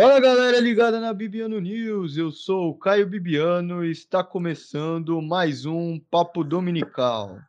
[0.00, 5.66] Fala galera ligada na Bibiano News, eu sou o Caio Bibiano e está começando mais
[5.66, 7.40] um Papo Dominical.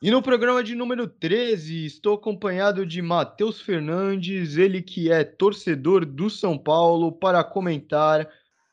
[0.00, 6.06] E no programa de número 13, estou acompanhado de Matheus Fernandes, ele que é torcedor
[6.06, 8.26] do São Paulo, para comentar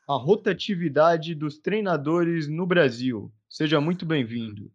[0.08, 3.30] a rotatividade dos treinadores no Brasil.
[3.46, 4.72] Seja muito bem-vindo.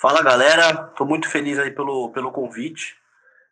[0.00, 2.96] Fala galera, estou muito feliz aí pelo, pelo convite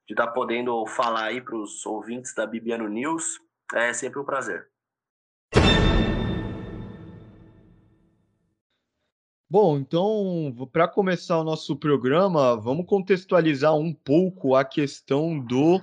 [0.06, 3.40] de estar tá podendo falar aí para os ouvintes da Bibiano News.
[3.74, 4.72] É sempre um prazer.
[9.52, 15.78] Bom, então, para começar o nosso programa, vamos contextualizar um pouco a questão do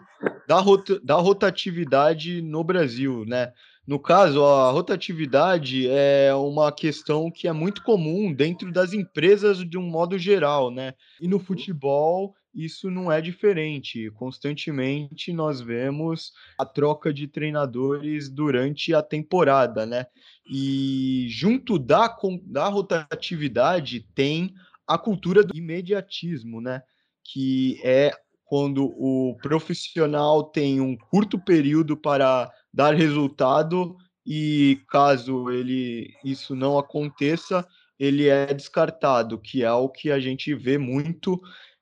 [0.47, 3.53] da, rota, da rotatividade no Brasil, né?
[3.85, 9.77] No caso, a rotatividade é uma questão que é muito comum dentro das empresas de
[9.77, 10.95] um modo geral, né?
[11.21, 14.09] E no futebol isso não é diferente.
[14.11, 20.05] Constantemente nós vemos a troca de treinadores durante a temporada, né?
[20.51, 24.53] E junto da, da rotatividade tem
[24.87, 26.81] a cultura do imediatismo, né?
[27.23, 28.11] Que é
[28.43, 36.77] quando o profissional tem um curto período para dar resultado e caso ele isso não
[36.77, 37.65] aconteça,
[37.99, 41.39] ele é descartado, que é o que a gente vê muito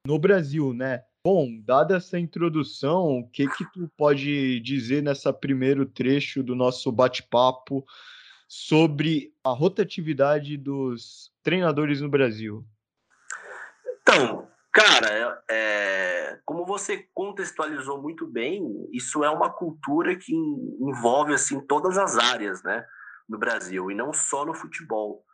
[0.07, 1.03] no Brasil, né?
[1.21, 6.89] Bom, dada essa introdução, o que que tu pode dizer nessa primeiro trecho do nosso
[6.93, 7.85] bate-papo
[8.47, 12.65] sobre a rotatividade dos treinadores no Brasil?
[14.01, 21.59] Então, cara, é, como você contextualizou muito bem, isso é uma cultura que envolve assim
[21.59, 22.85] todas as áreas, né,
[23.27, 25.26] no Brasil e não só no futebol.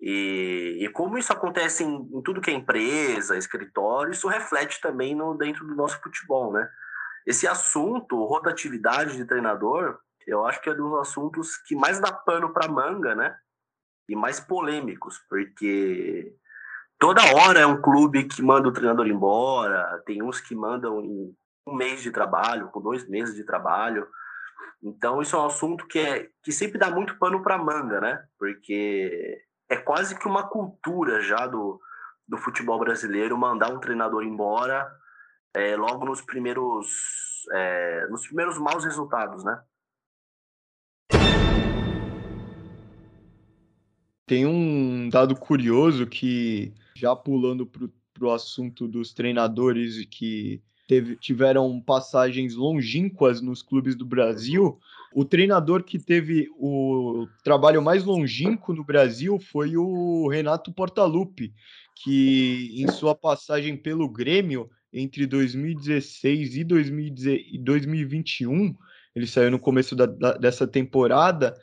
[0.00, 5.14] E, e como isso acontece em, em, tudo que é empresa, escritório, isso reflete também
[5.14, 6.68] no, dentro do nosso futebol, né?
[7.26, 12.50] Esse assunto, rotatividade de treinador, eu acho que é dos assuntos que mais dá pano
[12.50, 13.36] para manga, né?
[14.08, 16.34] E mais polêmicos, porque
[16.98, 21.36] toda hora é um clube que manda o treinador embora, tem uns que mandam em
[21.66, 24.08] um mês de trabalho, com dois meses de trabalho.
[24.82, 28.24] Então, isso é um assunto que, é, que sempre dá muito pano para manga, né?
[28.38, 29.38] Porque
[29.70, 31.80] é quase que uma cultura já do,
[32.26, 34.90] do futebol brasileiro mandar um treinador embora
[35.54, 36.88] é, logo nos primeiros
[37.52, 39.62] é, nos primeiros maus resultados, né?
[44.26, 47.88] Tem um dado curioso que, já pulando para
[48.20, 54.76] o assunto dos treinadores que teve, tiveram passagens longínquas nos clubes do Brasil,
[55.14, 61.54] o treinador que teve o trabalho mais longínquo no Brasil foi o Renato Portaluppi,
[62.02, 68.74] que em sua passagem pelo Grêmio entre 2016 e 2021,
[69.14, 71.54] ele saiu no começo da, da, dessa temporada,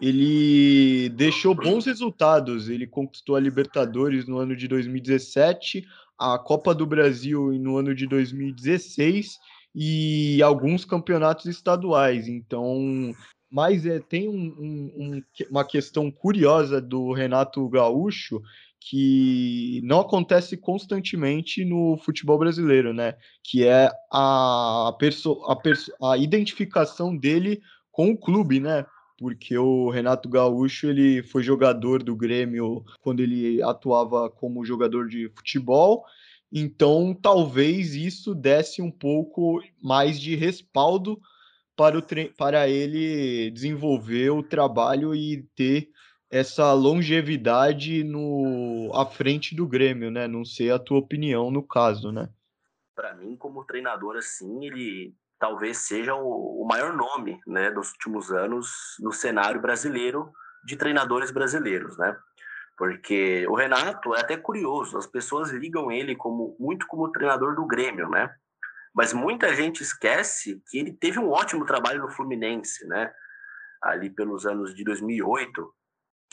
[0.00, 2.68] ele deixou bons resultados.
[2.68, 5.84] Ele conquistou a Libertadores no ano de 2017
[6.18, 9.38] a Copa do Brasil no ano de 2016
[9.74, 12.28] e alguns campeonatos estaduais.
[12.28, 13.14] Então,
[13.50, 18.40] mas é, tem um, um, uma questão curiosa do Renato Gaúcho
[18.80, 23.14] que não acontece constantemente no futebol brasileiro, né?
[23.42, 27.60] Que é a, a, a identificação dele
[27.90, 28.86] com o clube, né?
[29.16, 35.28] Porque o Renato Gaúcho ele foi jogador do Grêmio quando ele atuava como jogador de
[35.30, 36.04] futebol.
[36.52, 41.20] Então, talvez isso desse um pouco mais de respaldo
[41.74, 42.02] para, o
[42.36, 45.90] para ele desenvolver o trabalho e ter
[46.30, 50.26] essa longevidade no à frente do Grêmio, né?
[50.26, 52.28] Não sei a tua opinião no caso, né?
[52.94, 58.96] Para mim, como treinador, assim, ele talvez seja o, maior nome né, dos últimos anos
[59.00, 60.32] no cenário brasileiro
[60.64, 62.16] de treinadores brasileiros, né?
[62.76, 67.66] Porque o Renato é até curioso, as pessoas ligam ele como muito como treinador do
[67.66, 68.34] Grêmio, né?
[68.94, 73.12] Mas muita gente esquece que ele teve um ótimo trabalho no Fluminense, né?
[73.82, 75.74] Ali pelos anos de 2008,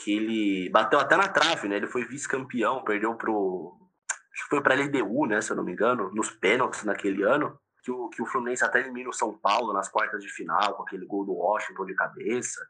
[0.02, 1.76] que ele bateu até na trave, né?
[1.76, 3.78] Ele foi vice-campeão, perdeu pro
[4.34, 7.22] acho que foi para a LDU, né, se eu não me engano, nos pênaltis naquele
[7.22, 10.74] ano que o, que o Fluminense até elimina o São Paulo nas quartas de final,
[10.74, 12.66] com aquele gol do Washington de cabeça.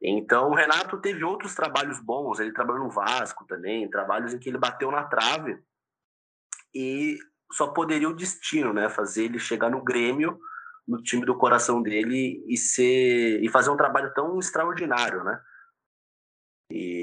[0.00, 2.40] Então, o Renato teve outros trabalhos bons.
[2.40, 5.62] Ele trabalhou no Vasco também, trabalhos em que ele bateu na trave
[6.74, 7.18] e
[7.52, 8.88] só poderia o destino, né?
[8.88, 10.38] Fazer ele chegar no Grêmio,
[10.86, 15.40] no time do coração dele e ser e fazer um trabalho tão extraordinário, né?
[16.70, 16.97] E,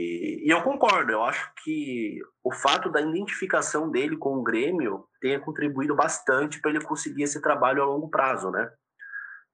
[0.46, 5.40] e, eu concordo, eu acho que o fato da identificação dele com o Grêmio tenha
[5.40, 8.70] contribuído bastante para ele conseguir esse trabalho a longo prazo, né?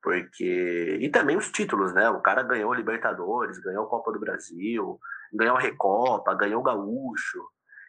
[0.03, 2.09] Porque e também os títulos, né?
[2.09, 4.99] O cara ganhou Libertadores, ganhou Copa do Brasil,
[5.33, 7.41] ganhou a Recopa, ganhou o Gaúcho.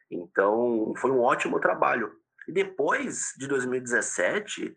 [0.09, 2.13] Então, foi um ótimo trabalho.
[2.47, 4.73] E depois de 2017,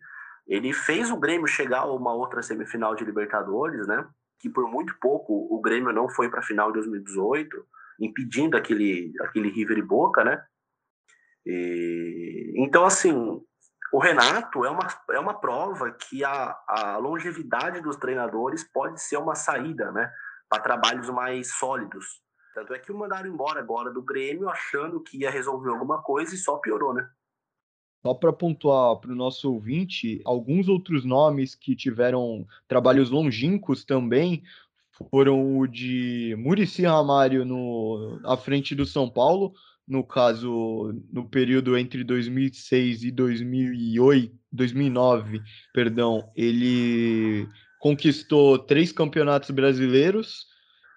[0.48, 4.04] ele fez o Grêmio chegar a uma outra semifinal de Libertadores, né?
[4.40, 7.64] Que por muito pouco o Grêmio não foi para a final de 2018,
[8.00, 10.44] impedindo aquele, aquele River e Boca, né?
[11.44, 13.12] E, então, assim,
[13.92, 19.16] o Renato é uma, é uma prova que a, a longevidade dos treinadores pode ser
[19.16, 20.12] uma saída, né?
[20.48, 22.20] Para trabalhos mais sólidos.
[22.54, 26.34] Tanto é que o mandaram embora agora do Grêmio achando que ia resolver alguma coisa
[26.34, 27.08] e só piorou, né?
[28.04, 34.42] Só para pontuar para o nosso ouvinte, alguns outros nomes que tiveram trabalhos longínquos também
[35.10, 39.52] foram o de Murici Ramário no, à frente do São Paulo,
[39.86, 45.40] no caso, no período entre 2006 e 2008, 2009,
[45.72, 47.46] perdão, ele
[47.78, 50.46] conquistou três campeonatos brasileiros,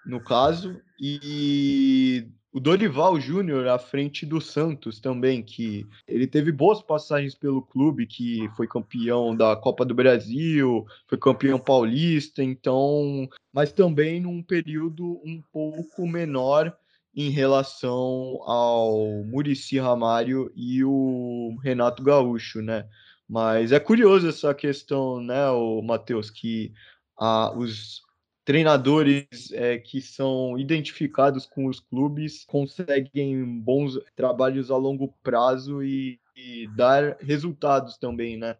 [0.06, 6.82] no caso, e o Dorival Júnior à frente do Santos também, que ele teve boas
[6.82, 13.72] passagens pelo clube, que foi campeão da Copa do Brasil, foi campeão paulista, então, mas
[13.72, 16.76] também num período um pouco menor
[17.16, 22.88] em relação ao Murici Ramário e o Renato Gaúcho, né?
[23.28, 26.74] Mas é curioso essa questão, né, o Matheus, que
[27.20, 28.02] ah, os
[28.50, 36.20] treinadores é, que são identificados com os clubes conseguem bons trabalhos a longo prazo e,
[36.36, 38.58] e, dar resultados também, né?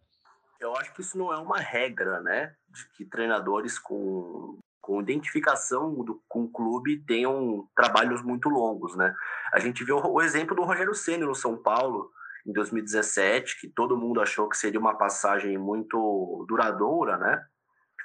[0.60, 2.54] Eu acho que isso não é uma regra, né?
[2.68, 9.12] De que treinadores com, com identificação do, com o clube tenham trabalhos muito longos, né?
[9.52, 12.12] A gente viu o exemplo do Rogério Ceni no São Paulo
[12.46, 17.44] em 2017, que todo mundo achou que seria uma passagem muito duradoura, né?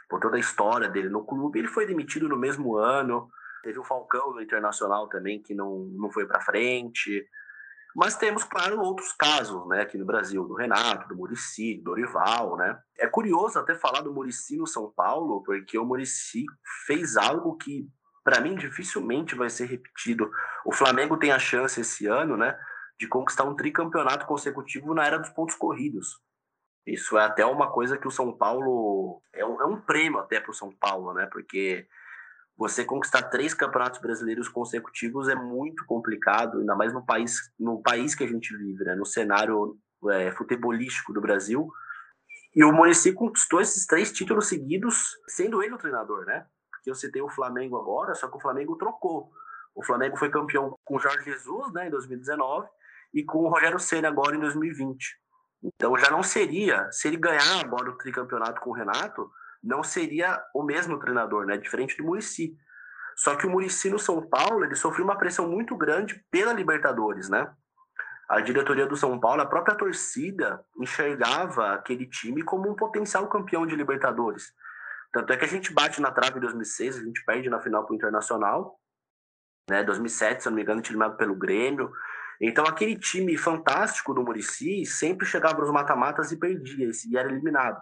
[0.08, 1.58] Por toda a história dele no clube.
[1.58, 3.28] Ele foi demitido no mesmo ano.
[3.62, 7.26] Teve o Falcão no Internacional também, que não, não foi para frente.
[7.94, 12.56] Mas temos, claro, outros casos, né, aqui no Brasil, do Renato, do Murici, do Dorival,
[12.56, 12.76] né?
[12.98, 16.44] É curioso até falar do Murici no São Paulo, porque o Murici
[16.86, 17.88] fez algo que,
[18.24, 20.28] para mim, dificilmente vai ser repetido.
[20.66, 22.58] O Flamengo tem a chance esse ano, né,
[22.98, 26.20] de conquistar um tricampeonato consecutivo na era dos pontos corridos.
[26.86, 29.22] Isso é até uma coisa que o São Paulo.
[29.32, 31.26] É um, é um prêmio até para o São Paulo, né?
[31.32, 31.86] Porque
[32.56, 38.14] você conquistar três campeonatos brasileiros consecutivos é muito complicado, ainda mais no país, no país
[38.14, 38.94] que a gente vive, né?
[38.94, 39.76] no cenário
[40.10, 41.68] é, futebolístico do Brasil.
[42.54, 46.46] E o Muricy conquistou esses três títulos seguidos, sendo ele o treinador, né?
[46.70, 49.32] Porque eu citei o Flamengo agora, só que o Flamengo trocou.
[49.74, 52.68] O Flamengo foi campeão com o Jorge Jesus, né, em 2019,
[53.12, 55.23] e com o Rogério Senna agora em 2020.
[55.64, 59.30] Então já não seria, se ele ganhar agora o tricampeonato com o Renato,
[59.62, 61.56] não seria o mesmo treinador, né?
[61.56, 62.54] Diferente do Murici.
[63.16, 67.30] Só que o Murici no São Paulo, ele sofreu uma pressão muito grande pela Libertadores,
[67.30, 67.50] né?
[68.28, 73.66] A diretoria do São Paulo, a própria torcida, enxergava aquele time como um potencial campeão
[73.66, 74.52] de Libertadores.
[75.12, 77.84] Tanto é que a gente bate na trave em 2006, a gente perde na final
[77.84, 78.78] para o Internacional.
[79.70, 79.82] Né?
[79.82, 81.90] 2007, se eu não me engano, eliminado pelo Grêmio.
[82.40, 87.80] Então, aquele time fantástico do Murici sempre chegava nos mata-matas e perdia, e era eliminado.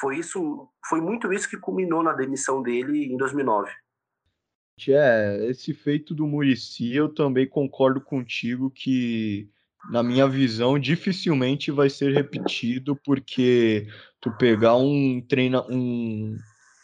[0.00, 3.70] Foi isso, foi muito isso que culminou na demissão dele em 2009.
[4.88, 9.48] É, esse feito do Murici, eu também concordo contigo que,
[9.90, 13.88] na minha visão, dificilmente vai ser repetido, porque
[14.20, 16.36] tu pegar um treina, um,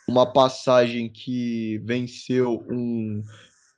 [0.09, 3.23] uma passagem que venceu um,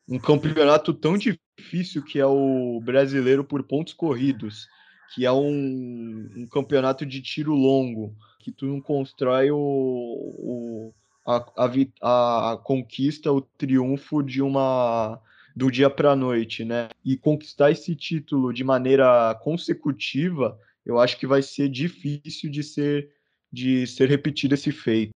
[0.09, 4.69] um campeonato tão difícil difícil que é o brasileiro por pontos corridos,
[5.15, 10.95] que é um, um campeonato de tiro longo, que tu não constrói o, o
[11.27, 15.21] a, a, a, conquista, o triunfo de uma
[15.57, 16.89] do dia para a noite, né?
[17.05, 23.11] E conquistar esse título de maneira consecutiva, eu acho que vai ser difícil de ser
[23.53, 25.13] de ser repetido esse feito.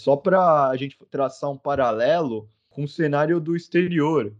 [0.00, 2.48] Só para a gente traçar um paralelo,
[2.80, 4.34] com o cenário do exterior,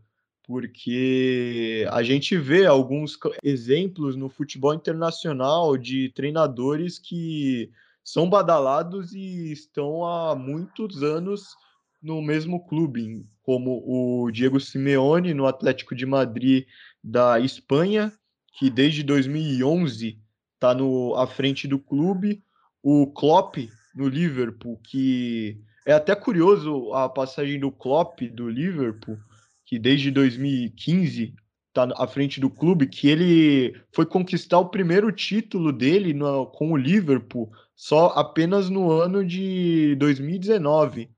[0.45, 7.71] porque a gente vê alguns exemplos no futebol internacional de treinadores que
[8.03, 11.55] são badalados e estão há muitos anos
[12.03, 16.65] no mesmo clube, como o Diego Simeone no Atlético de Madrid
[17.05, 18.11] da Espanha,
[18.59, 20.19] que desde 2011
[20.55, 20.75] está
[21.19, 22.43] à frente do clube,
[22.83, 23.57] o Klopp
[23.95, 29.19] no Liverpool, que é até curioso a passagem do Klopp do Liverpool,
[29.65, 31.35] que desde 2015
[31.73, 36.73] tá à frente do clube, que ele foi conquistar o primeiro título dele no, com
[36.73, 41.09] o Liverpool só apenas no ano de 2019,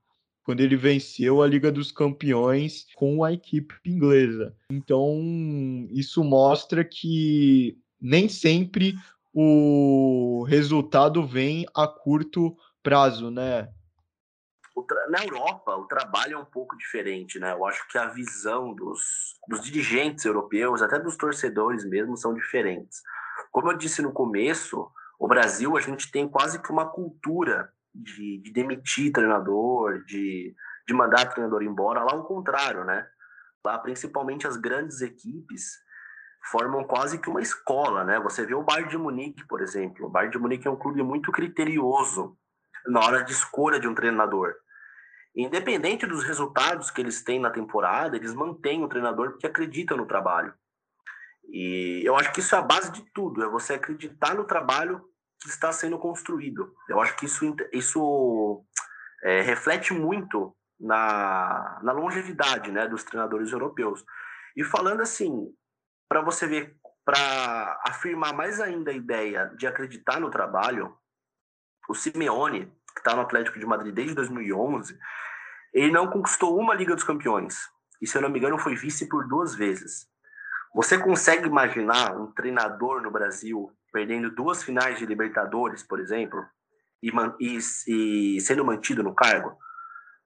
[0.43, 4.55] quando ele venceu a Liga dos Campeões com a equipe inglesa.
[4.71, 8.95] Então, isso mostra que nem sempre
[9.33, 13.67] o resultado vem a curto prazo, né?
[15.09, 17.53] Na Europa, o trabalho é um pouco diferente, né?
[17.53, 23.01] Eu acho que a visão dos, dos dirigentes europeus, até dos torcedores mesmo, são diferentes.
[23.51, 28.39] Como eu disse no começo, o Brasil, a gente tem quase que uma cultura de,
[28.39, 30.55] de demitir treinador, de,
[30.87, 32.03] de mandar treinador embora.
[32.03, 33.07] Lá, o contrário, né?
[33.63, 35.77] Lá, principalmente as grandes equipes,
[36.51, 38.19] formam quase que uma escola, né?
[38.19, 40.07] Você vê o Bayern de Munique, por exemplo.
[40.07, 42.37] O Bayern de Munique é um clube muito criterioso
[42.87, 44.53] na hora de escolha de um treinador.
[45.35, 50.05] Independente dos resultados que eles têm na temporada, eles mantêm o treinador porque acreditam no
[50.05, 50.53] trabalho.
[51.49, 55.03] E eu acho que isso é a base de tudo, é você acreditar no trabalho
[55.41, 56.73] que está sendo construído.
[56.87, 58.63] Eu acho que isso, isso
[59.23, 64.05] é, reflete muito na, na longevidade né, dos treinadores europeus.
[64.55, 65.51] E falando assim,
[66.07, 70.95] para você ver, para afirmar mais ainda a ideia de acreditar no trabalho,
[71.89, 74.97] o Simeone, que está no Atlético de Madrid desde 2011,
[75.73, 77.57] ele não conquistou uma Liga dos Campeões.
[78.01, 80.07] E, se eu não me engano, foi vice por duas vezes.
[80.75, 86.43] Você consegue imaginar um treinador no Brasil perdendo duas finais de Libertadores, por exemplo,
[87.01, 89.57] e, e, e sendo mantido no cargo?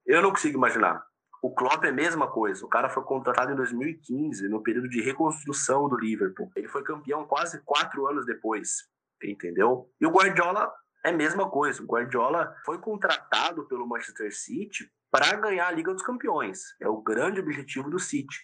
[0.05, 1.03] Eu não consigo imaginar.
[1.41, 2.65] O Klopp é a mesma coisa.
[2.65, 6.49] O cara foi contratado em 2015, no período de reconstrução do Liverpool.
[6.55, 8.87] Ele foi campeão quase quatro anos depois,
[9.21, 9.89] entendeu?
[9.99, 10.71] E o Guardiola
[11.05, 11.81] é a mesma coisa.
[11.81, 16.59] O Guardiola foi contratado pelo Manchester City para ganhar a Liga dos Campeões.
[16.81, 18.37] É o grande objetivo do City.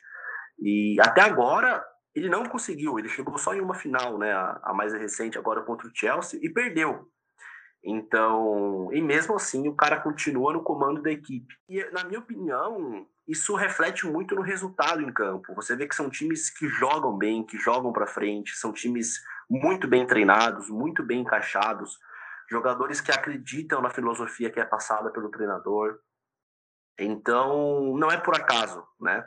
[0.60, 1.84] E até agora
[2.16, 2.98] ele não conseguiu.
[2.98, 4.32] Ele chegou só em uma final, né?
[4.32, 7.08] A, mais recente agora contra o Chelsea e perdeu.
[7.84, 11.54] Então, e mesmo assim, o cara continua no comando da equipe.
[11.68, 15.54] E, na minha opinião, isso reflete muito no resultado em campo.
[15.56, 19.20] Você vê que são times que jogam bem, que jogam para frente, são times
[19.50, 22.00] muito bem treinados, muito bem encaixados
[22.50, 26.00] jogadores que acreditam na filosofia que é passada pelo treinador.
[26.98, 29.26] Então, não é por acaso, né?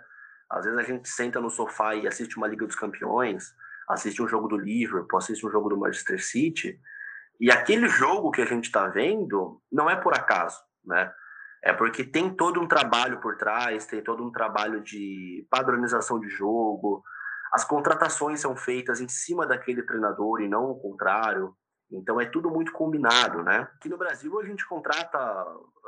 [0.48, 3.52] Às vezes a gente senta no sofá e assiste uma Liga dos Campeões,
[3.88, 6.80] assiste um jogo do Liverpool, assiste um jogo do Manchester City,
[7.40, 11.12] e aquele jogo que a gente está vendo não é por acaso, né?
[11.62, 16.28] É porque tem todo um trabalho por trás, tem todo um trabalho de padronização de
[16.28, 17.02] jogo,
[17.52, 21.56] as contratações são feitas em cima daquele treinador e não o contrário.
[21.90, 23.68] Então é tudo muito combinado, né?
[23.76, 25.18] Aqui no Brasil a gente contrata,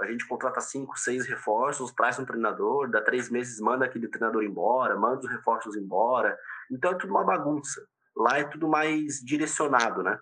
[0.00, 4.44] a gente contrata cinco, seis reforços, traz um treinador, dá três meses manda aquele treinador
[4.44, 6.36] embora, manda os reforços embora.
[6.70, 7.84] Então é tudo uma bagunça.
[8.16, 10.18] Lá é tudo mais direcionado, né?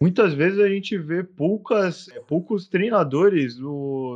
[0.00, 3.56] Muitas vezes a gente vê poucas, é, poucos treinadores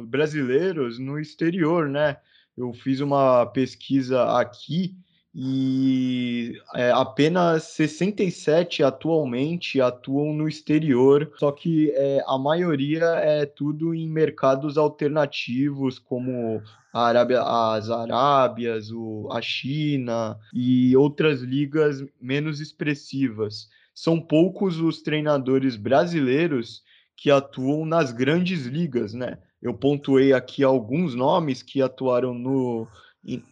[0.06, 2.18] brasileiros no exterior, né?
[2.56, 4.94] Eu fiz uma pesquisa aqui
[5.34, 13.94] e é, apenas 67 atualmente atuam no exterior, só que é, a maioria é tudo
[13.94, 16.62] em mercados alternativos, como
[16.92, 23.68] a Arábia, as Arábias, o, a China e outras ligas menos expressivas.
[23.94, 26.82] São poucos os treinadores brasileiros
[27.16, 29.38] que atuam nas grandes ligas, né?
[29.62, 32.86] Eu pontuei aqui alguns nomes que atuaram no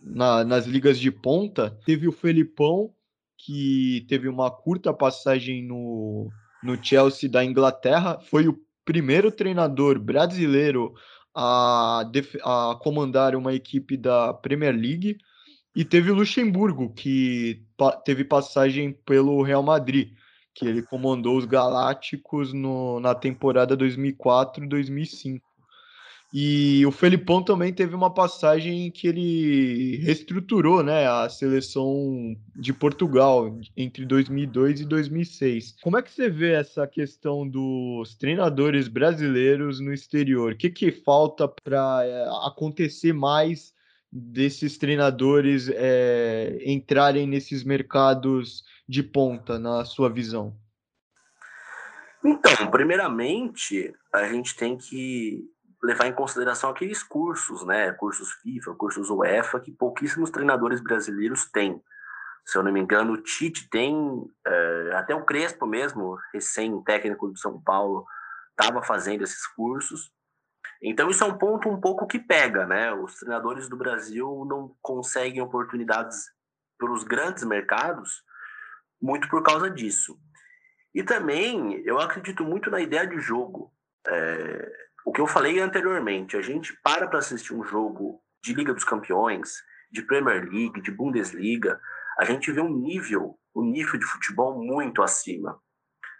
[0.03, 1.71] na, nas ligas de ponta.
[1.85, 2.93] Teve o Felipão,
[3.39, 6.29] que teve uma curta passagem no,
[6.63, 10.95] no Chelsea da Inglaterra, foi o primeiro treinador brasileiro
[11.35, 12.03] a,
[12.43, 15.19] a comandar uma equipe da Premier League.
[15.75, 20.13] E teve o Luxemburgo, que pa teve passagem pelo Real Madrid,
[20.53, 25.41] que ele comandou os Galácticos no, na temporada 2004-2005.
[26.33, 33.59] E o Felipão também teve uma passagem que ele reestruturou né, a seleção de Portugal
[33.77, 35.77] entre 2002 e 2006.
[35.83, 40.53] Como é que você vê essa questão dos treinadores brasileiros no exterior?
[40.53, 43.75] O que, que falta para é, acontecer mais
[44.13, 50.55] desses treinadores é, entrarem nesses mercados de ponta, na sua visão?
[52.25, 55.45] Então, primeiramente, a gente tem que
[55.83, 61.83] levar em consideração aqueles cursos, né, cursos FIFA, cursos UEFA, que pouquíssimos treinadores brasileiros têm.
[62.45, 63.97] Se eu não me engano, o Tite tem,
[64.47, 68.07] é, até o Crespo mesmo, recém-técnico do São Paulo,
[68.51, 70.11] estava fazendo esses cursos.
[70.83, 72.93] Então isso é um ponto um pouco que pega, né?
[72.93, 76.25] Os treinadores do Brasil não conseguem oportunidades
[76.79, 78.23] pelos grandes mercados
[79.01, 80.19] muito por causa disso.
[80.95, 83.73] E também eu acredito muito na ideia de jogo.
[84.07, 88.73] É, o que eu falei anteriormente, a gente para para assistir um jogo de Liga
[88.73, 91.81] dos Campeões, de Premier League, de Bundesliga,
[92.19, 95.61] a gente vê um nível, um nível de futebol muito acima.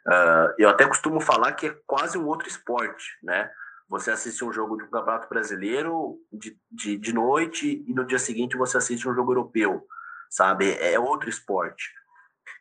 [0.07, 3.51] Uh, eu até costumo falar que é quase um outro esporte, né?
[3.89, 8.19] Você assiste um jogo de um campeonato brasileiro de, de, de noite e no dia
[8.19, 9.85] seguinte você assiste um jogo europeu,
[10.31, 10.73] sabe?
[10.79, 11.93] É outro esporte.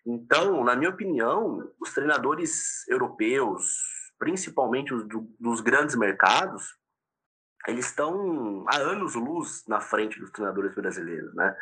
[0.05, 3.75] Então, na minha opinião, os treinadores europeus,
[4.19, 6.77] principalmente os do, dos grandes mercados,
[7.67, 11.55] eles estão há anos luz na frente dos treinadores brasileiros, né?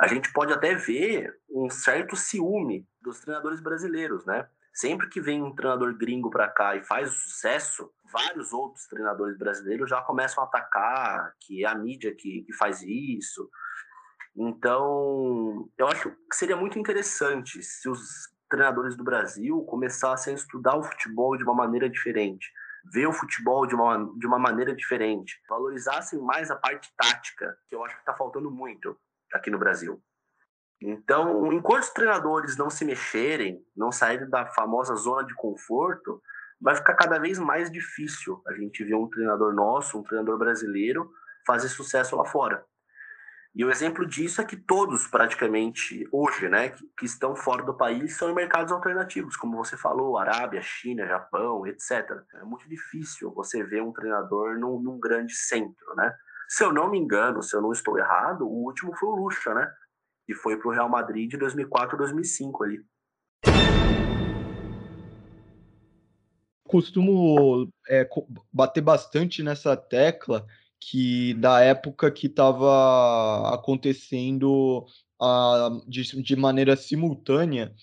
[0.00, 4.48] A gente pode até ver um certo ciúme dos treinadores brasileiros, né?
[4.72, 9.90] Sempre que vem um treinador gringo para cá e faz sucesso, vários outros treinadores brasileiros
[9.90, 13.50] já começam a atacar que é a mídia que, que faz isso.
[14.34, 18.00] Então, eu acho que seria muito interessante se os
[18.50, 22.52] treinadores do Brasil começassem a estudar o futebol de uma maneira diferente,
[22.92, 27.74] ver o futebol de uma, de uma maneira diferente, valorizassem mais a parte tática, que
[27.74, 28.98] eu acho que está faltando muito
[29.32, 30.02] aqui no Brasil.
[30.82, 36.22] Então, enquanto os treinadores não se mexerem, não saírem da famosa zona de conforto,
[36.60, 41.10] vai ficar cada vez mais difícil a gente ver um treinador nosso, um treinador brasileiro,
[41.46, 42.64] fazer sucesso lá fora.
[43.52, 48.16] E o exemplo disso é que todos, praticamente, hoje, né, que, estão fora do país,
[48.16, 52.22] são em mercados alternativos, como você falou, Arábia, China, Japão, etc.
[52.34, 56.14] É muito difícil você ver um treinador num, num grande centro, né?
[56.48, 59.52] Se eu não me engano, se eu não estou errado, o último foi o Lucha,
[59.52, 59.68] né?
[60.26, 62.84] Que foi para o Real Madrid de 2004 2005 ali.
[66.68, 68.08] Costumo é,
[68.52, 70.46] bater bastante nessa tecla
[70.80, 74.86] que da época que estava acontecendo
[75.20, 77.74] a, de, de maneira simultânea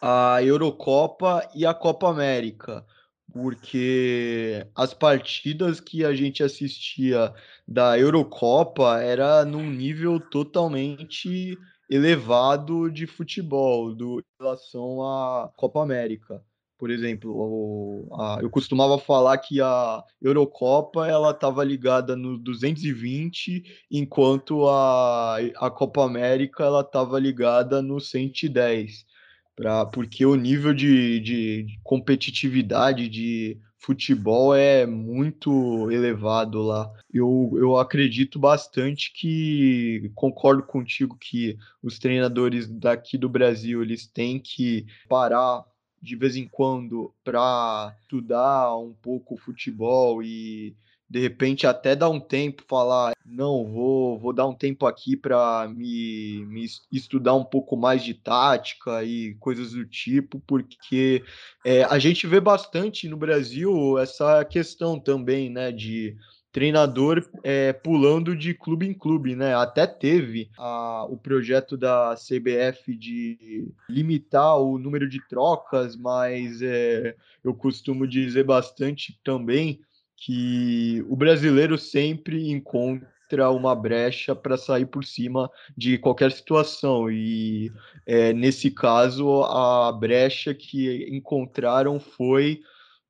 [0.00, 2.84] a Eurocopa e a Copa América,
[3.32, 7.32] porque as partidas que a gente assistia
[7.66, 11.56] da Eurocopa era num nível totalmente
[11.88, 16.44] elevado de futebol do, em relação à Copa América
[16.82, 23.62] por exemplo, o, a, eu costumava falar que a Eurocopa ela estava ligada no 220,
[23.88, 29.06] enquanto a, a Copa América ela estava ligada no 110,
[29.54, 36.90] pra, porque o nível de, de, de competitividade de futebol é muito elevado lá.
[37.14, 44.40] Eu, eu acredito bastante que concordo contigo que os treinadores daqui do Brasil eles têm
[44.40, 45.64] que parar
[46.02, 50.74] de vez em quando para estudar um pouco futebol e
[51.08, 55.68] de repente até dar um tempo falar não vou vou dar um tempo aqui para
[55.68, 61.22] me, me, estudar um pouco mais de tática e coisas do tipo porque
[61.64, 66.16] é, a gente vê bastante no Brasil essa questão também né de
[66.52, 69.54] treinador é, pulando de clube em clube, né?
[69.54, 77.16] Até teve a, o projeto da CBF de limitar o número de trocas, mas é,
[77.42, 79.80] eu costumo dizer bastante também
[80.14, 87.72] que o brasileiro sempre encontra uma brecha para sair por cima de qualquer situação e
[88.06, 92.60] é, nesse caso a brecha que encontraram foi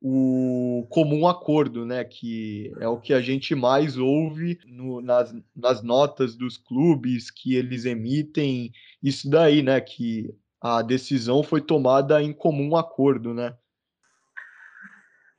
[0.04, 2.02] o comum acordo, né?
[2.04, 7.54] Que é o que a gente mais ouve no, nas, nas notas dos clubes que
[7.54, 9.80] eles emitem, isso daí, né?
[9.80, 13.56] Que a decisão foi tomada em comum acordo, né?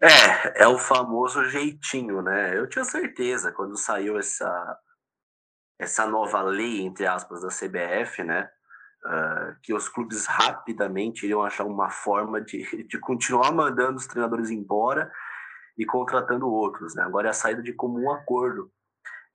[0.02, 2.58] É, é o famoso jeitinho, né?
[2.58, 4.80] Eu tinha certeza quando saiu essa
[5.78, 8.50] essa nova lei entre aspas da CBF, né?
[9.06, 14.50] Uh, que os clubes rapidamente iriam achar uma forma de, de continuar mandando os treinadores
[14.50, 15.12] embora
[15.78, 16.96] e contratando outros.
[16.96, 17.04] Né?
[17.04, 18.72] Agora é a saída de comum acordo.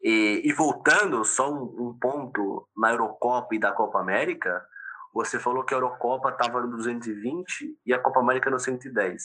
[0.03, 4.65] E, e voltando só um, um, ponto na Eurocopa e da Copa América,
[5.13, 9.23] você falou que a Eurocopa estava no 220 e a Copa América no 110.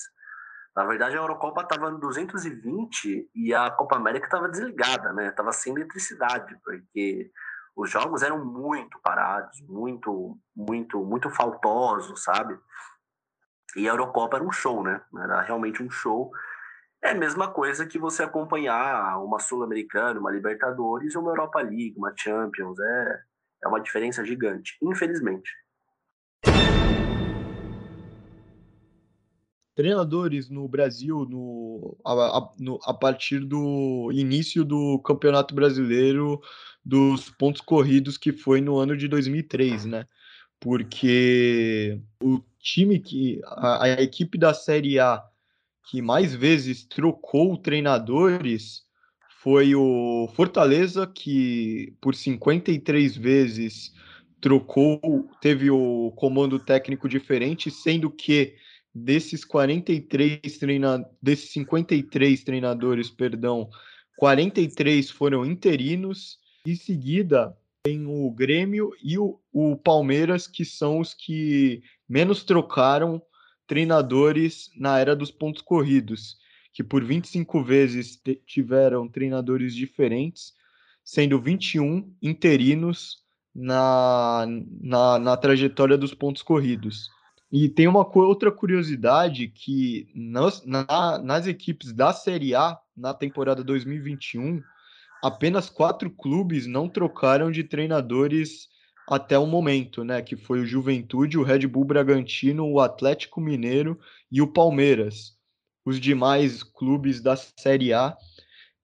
[0.75, 5.29] Na verdade, a Eurocopa estava no 220 e a Copa América estava desligada, né?
[5.29, 7.29] Tava sem eletricidade, porque
[7.75, 12.57] os jogos eram muito parados, muito, muito, muito faltosos, sabe?
[13.75, 15.01] E a Eurocopa era um show, né?
[15.17, 16.31] Era realmente um show.
[17.03, 22.13] É a mesma coisa que você acompanhar uma Sul-Americana, uma Libertadores, uma Europa League, uma
[22.15, 22.79] Champions.
[22.79, 23.21] É,
[23.63, 25.51] é uma diferença gigante, infelizmente.
[29.75, 36.39] treinadores no Brasil no, a, a, no, a partir do início do Campeonato Brasileiro
[36.83, 40.07] dos pontos corridos que foi no ano de 2003, né?
[40.59, 45.23] Porque o time que a, a equipe da Série A
[45.89, 48.83] que mais vezes trocou treinadores
[49.41, 53.91] foi o Fortaleza, que por 53 vezes
[54.39, 58.55] trocou, teve o comando técnico diferente, sendo que
[58.95, 63.69] desses 43 treina, desses 53 treinadores, perdão,
[64.17, 66.39] 43 foram interinos.
[66.65, 73.21] Em seguida, tem o Grêmio e o, o Palmeiras, que são os que menos trocaram
[73.67, 76.37] treinadores na era dos pontos corridos,
[76.71, 80.53] que por 25 vezes tiveram treinadores diferentes,
[81.03, 83.23] sendo 21 interinos
[83.53, 84.45] na,
[84.81, 87.09] na, na trajetória dos pontos corridos.
[87.51, 93.63] E tem uma outra curiosidade que nas, na, nas equipes da Série A, na temporada
[93.63, 94.63] 2021,
[95.23, 98.67] apenas quatro clubes não trocaram de treinadores
[99.07, 100.21] até o momento, né?
[100.21, 103.97] Que foi o Juventude, o Red Bull Bragantino, o Atlético Mineiro
[104.29, 105.37] e o Palmeiras.
[105.85, 108.17] Os demais clubes da Série A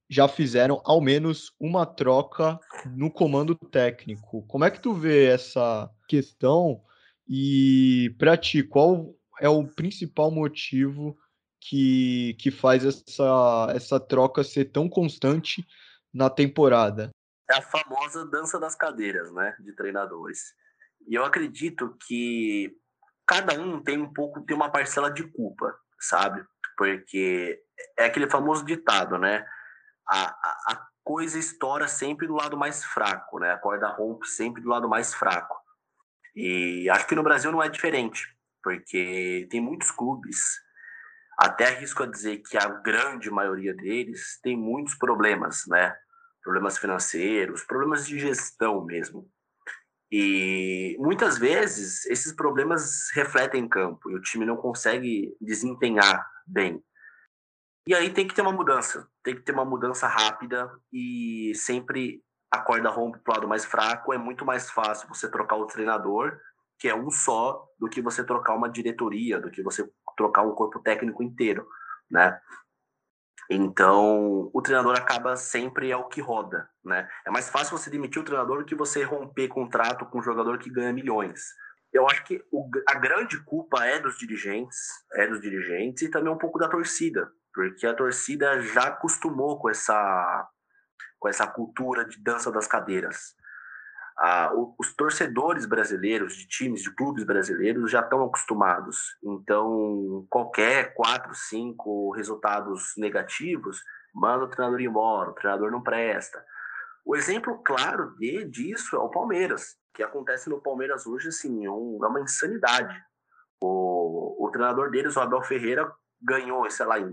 [0.10, 4.46] já fizeram ao menos uma troca no comando técnico.
[4.48, 6.82] Como é que tu vê essa questão?
[7.28, 11.18] E para ti, qual é o principal motivo
[11.60, 15.66] que, que faz essa, essa troca ser tão constante
[16.14, 17.10] na temporada?
[17.50, 20.54] É a famosa dança das cadeiras, né, de treinadores.
[21.08, 22.76] E eu acredito que
[23.26, 26.44] cada um tem um pouco, tem uma parcela de culpa, sabe?
[26.78, 27.60] Porque
[27.98, 29.46] é aquele famoso ditado, né?
[30.08, 33.52] A, a, a coisa estoura sempre do lado mais fraco, né?
[33.52, 35.58] A corda rompe sempre do lado mais fraco.
[36.36, 38.28] E acho que no Brasil não é diferente,
[38.64, 40.40] porque tem muitos clubes,
[41.40, 45.96] até arrisco a dizer que a grande maioria deles tem muitos problemas, né?
[46.44, 49.30] Problemas financeiros, problemas de gestão mesmo.
[50.12, 56.84] E muitas vezes esses problemas refletem em campo e o time não consegue desempenhar bem.
[57.88, 62.22] E aí tem que ter uma mudança, tem que ter uma mudança rápida e sempre
[62.52, 65.68] a corda rompe para o lado mais fraco, é muito mais fácil você trocar o
[65.68, 66.38] treinador,
[66.80, 70.56] que é um só, do que você trocar uma diretoria, do que você trocar um
[70.56, 71.68] corpo técnico inteiro,
[72.10, 72.40] né?
[73.50, 77.10] Então, o treinador acaba sempre é o que roda, né?
[77.26, 80.60] É mais fácil você demitir o treinador do que você romper contrato com um jogador
[80.60, 81.42] que ganha milhões.
[81.92, 84.78] Eu acho que o, a grande culpa é dos dirigentes,
[85.16, 89.70] é dos dirigentes e também um pouco da torcida, porque a torcida já acostumou com
[89.70, 90.48] essa
[91.18, 93.36] com essa cultura de dança das cadeiras.
[94.22, 99.18] Ah, os torcedores brasileiros de times, de clubes brasileiros já estão acostumados.
[99.24, 103.82] Então, qualquer quatro, cinco resultados negativos,
[104.14, 106.44] manda o treinador embora, o treinador não presta.
[107.06, 111.72] O exemplo claro de, disso é o Palmeiras, que acontece no Palmeiras hoje, assim, é,
[111.72, 113.02] um, é uma insanidade.
[113.62, 115.90] O, o treinador deles, o Abel Ferreira,
[116.22, 117.06] ganhou, sei lá, em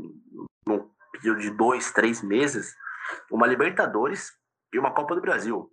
[0.69, 2.75] um período de dois, três meses,
[3.31, 4.33] uma Libertadores
[4.73, 5.71] e uma Copa do Brasil.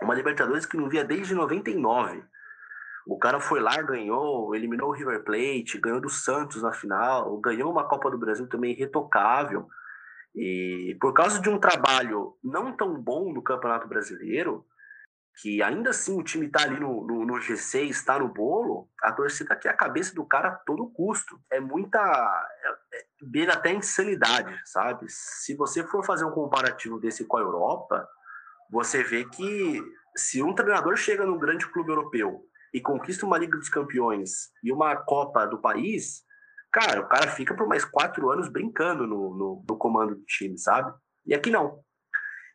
[0.00, 2.24] Uma Libertadores que não via desde 99.
[3.06, 7.70] O cara foi lá, ganhou, eliminou o River Plate, ganhou do Santos na final, ganhou
[7.70, 9.68] uma Copa do Brasil também irretocável.
[10.34, 14.64] E por causa de um trabalho não tão bom no Campeonato Brasileiro,
[15.40, 19.12] que ainda assim o time está ali no, no, no G6, está no bolo, a
[19.12, 21.40] torcida quer a cabeça do cara a todo custo.
[21.50, 21.98] É muita.
[22.92, 25.06] É, é, até insanidade, sabe?
[25.08, 28.08] Se você for fazer um comparativo desse com a Europa,
[28.72, 29.84] você vê que
[30.16, 34.72] se um treinador chega num grande clube europeu e conquista uma Liga dos Campeões e
[34.72, 36.22] uma Copa do país,
[36.72, 40.56] cara, o cara fica por mais quatro anos brincando no, no, no comando do time,
[40.56, 40.90] sabe?
[41.26, 41.84] E aqui não.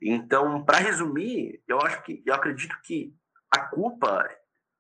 [0.02, 3.14] Então, para resumir, eu acho que eu acredito que
[3.52, 4.28] a culpa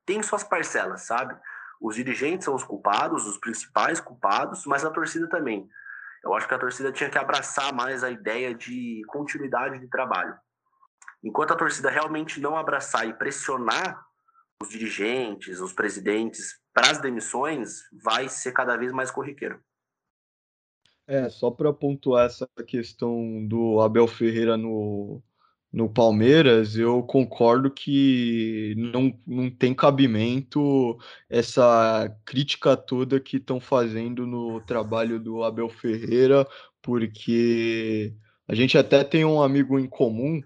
[0.07, 1.39] tem suas parcelas, sabe?
[1.79, 5.69] Os dirigentes são os culpados, os principais culpados, mas a torcida também.
[6.23, 10.35] Eu acho que a torcida tinha que abraçar mais a ideia de continuidade de trabalho.
[11.23, 14.05] Enquanto a torcida realmente não abraçar e pressionar
[14.61, 19.59] os dirigentes, os presidentes para as demissões, vai ser cada vez mais corriqueiro.
[21.07, 25.23] É, só para pontuar essa questão do Abel Ferreira no,
[25.71, 30.97] no Palmeiras, eu concordo que não, não tem cabimento
[31.29, 36.45] essa crítica toda que estão fazendo no trabalho do Abel Ferreira,
[36.81, 38.13] porque
[38.47, 40.41] a gente até tem um amigo em comum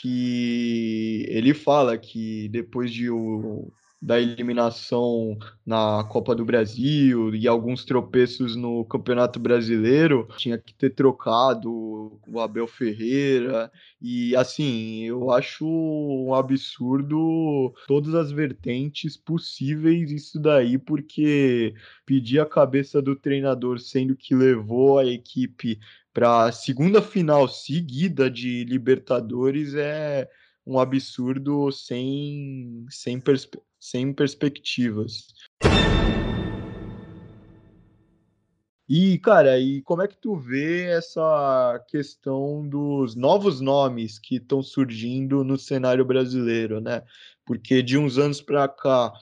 [0.00, 7.84] que ele fala que depois de o, da eliminação na Copa do Brasil e alguns
[7.84, 13.70] tropeços no Campeonato Brasileiro, tinha que ter trocado o Abel Ferreira.
[14.02, 21.72] E assim, eu acho um absurdo todas as vertentes possíveis isso daí, porque
[22.04, 25.78] pedir a cabeça do treinador, sendo que levou a equipe
[26.14, 30.30] para a segunda final seguida de Libertadores, é
[30.64, 35.34] um absurdo sem, sem, perspe sem perspectivas.
[38.88, 44.62] E, cara, e como é que tu vê essa questão dos novos nomes que estão
[44.62, 47.02] surgindo no cenário brasileiro, né?
[47.44, 49.12] Porque de uns anos para cá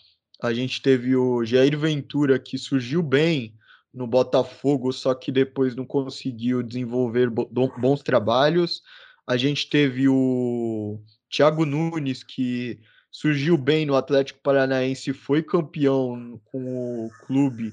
[0.43, 3.57] a gente teve o Jair Ventura que surgiu bem
[3.93, 8.83] no Botafogo, só que depois não conseguiu desenvolver bons trabalhos.
[9.27, 10.99] A gente teve o
[11.31, 17.73] Thiago Nunes que surgiu bem no Atlético Paranaense, foi campeão com o clube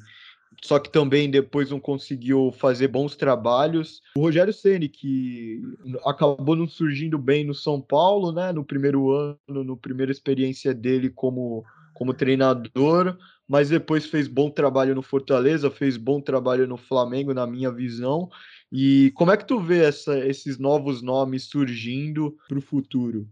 [0.63, 4.01] só que também depois não conseguiu fazer bons trabalhos.
[4.15, 5.62] O Rogério Ceni que
[6.05, 11.10] acabou não surgindo bem no São Paulo, né, no primeiro ano, no primeira experiência dele
[11.10, 11.63] como
[11.99, 17.45] como treinador, mas depois fez bom trabalho no Fortaleza, fez bom trabalho no Flamengo, na
[17.45, 18.29] minha visão.
[18.71, 23.27] E como é que tu vê essa, esses novos nomes surgindo para o futuro?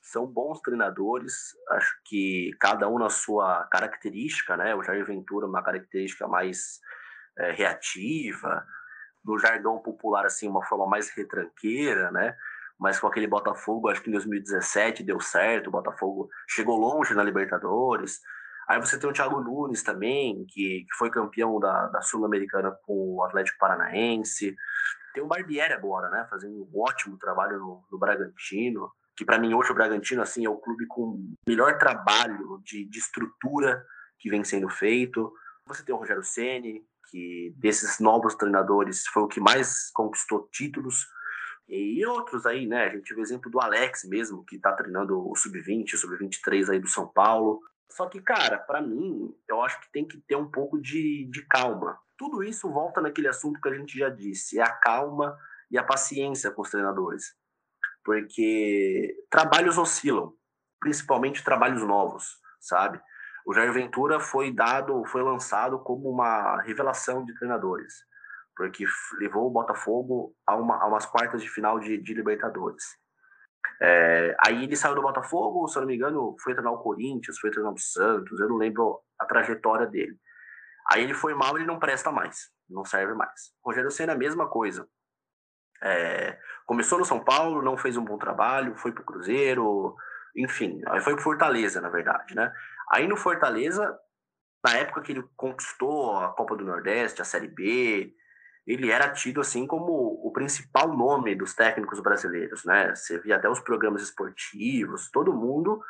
[0.00, 4.72] são bons treinadores, acho que cada um na sua característica, né?
[4.72, 6.80] O Jair Ventura, uma característica mais
[7.36, 8.64] é, reativa,
[9.24, 12.36] no jargão popular, assim, uma forma mais retranqueira, né?
[12.78, 17.22] Mas com aquele Botafogo, acho que em 2017 deu certo, o Botafogo chegou longe na
[17.22, 18.20] Libertadores.
[18.68, 23.14] Aí você tem o Thiago Nunes também, que, que foi campeão da, da Sul-Americana com
[23.14, 24.54] o Atlético Paranaense.
[25.14, 26.26] Tem o Barbieri agora, né?
[26.28, 30.50] Fazendo um ótimo trabalho no, no Bragantino que para mim hoje o Bragantino assim é
[30.50, 33.84] o clube com melhor trabalho de, de estrutura
[34.18, 35.32] que vem sendo feito.
[35.66, 41.06] Você tem o Rogério Ceni, que desses novos treinadores foi o que mais conquistou títulos.
[41.68, 42.84] E outros aí, né?
[42.84, 46.70] A gente vê o exemplo do Alex mesmo, que tá treinando o sub-20, o sub-23
[46.70, 47.60] aí do São Paulo.
[47.90, 51.42] Só que, cara, para mim, eu acho que tem que ter um pouco de, de
[51.46, 51.98] calma.
[52.16, 55.36] Tudo isso volta naquele assunto que a gente já disse: é a calma
[55.70, 57.34] e a paciência com os treinadores
[58.06, 60.32] porque trabalhos oscilam,
[60.78, 63.00] principalmente trabalhos novos, sabe?
[63.44, 67.94] O Jair Ventura foi dado, foi lançado como uma revelação de treinadores,
[68.56, 68.86] porque
[69.18, 72.84] levou o Botafogo a, uma, a umas quartas de final de, de Libertadores.
[73.80, 77.38] É, aí ele saiu do Botafogo, se eu não me engano, foi treinar o Corinthians,
[77.38, 80.16] foi treinar o Santos, eu não lembro a trajetória dele.
[80.90, 83.52] Aí ele foi mal, ele não presta mais, não serve mais.
[83.62, 84.88] Rogério Senna, a mesma coisa.
[85.82, 89.94] É, começou no São Paulo, não fez um bom trabalho, foi para o Cruzeiro,
[90.34, 92.50] enfim, aí foi para Fortaleza, na verdade, né?
[92.90, 93.98] Aí no Fortaleza,
[94.64, 98.14] na época que ele conquistou a Copa do Nordeste, a Série B,
[98.66, 99.92] ele era tido assim como
[100.24, 102.94] o principal nome dos técnicos brasileiros, né?
[102.94, 105.80] Você via até os programas esportivos, todo mundo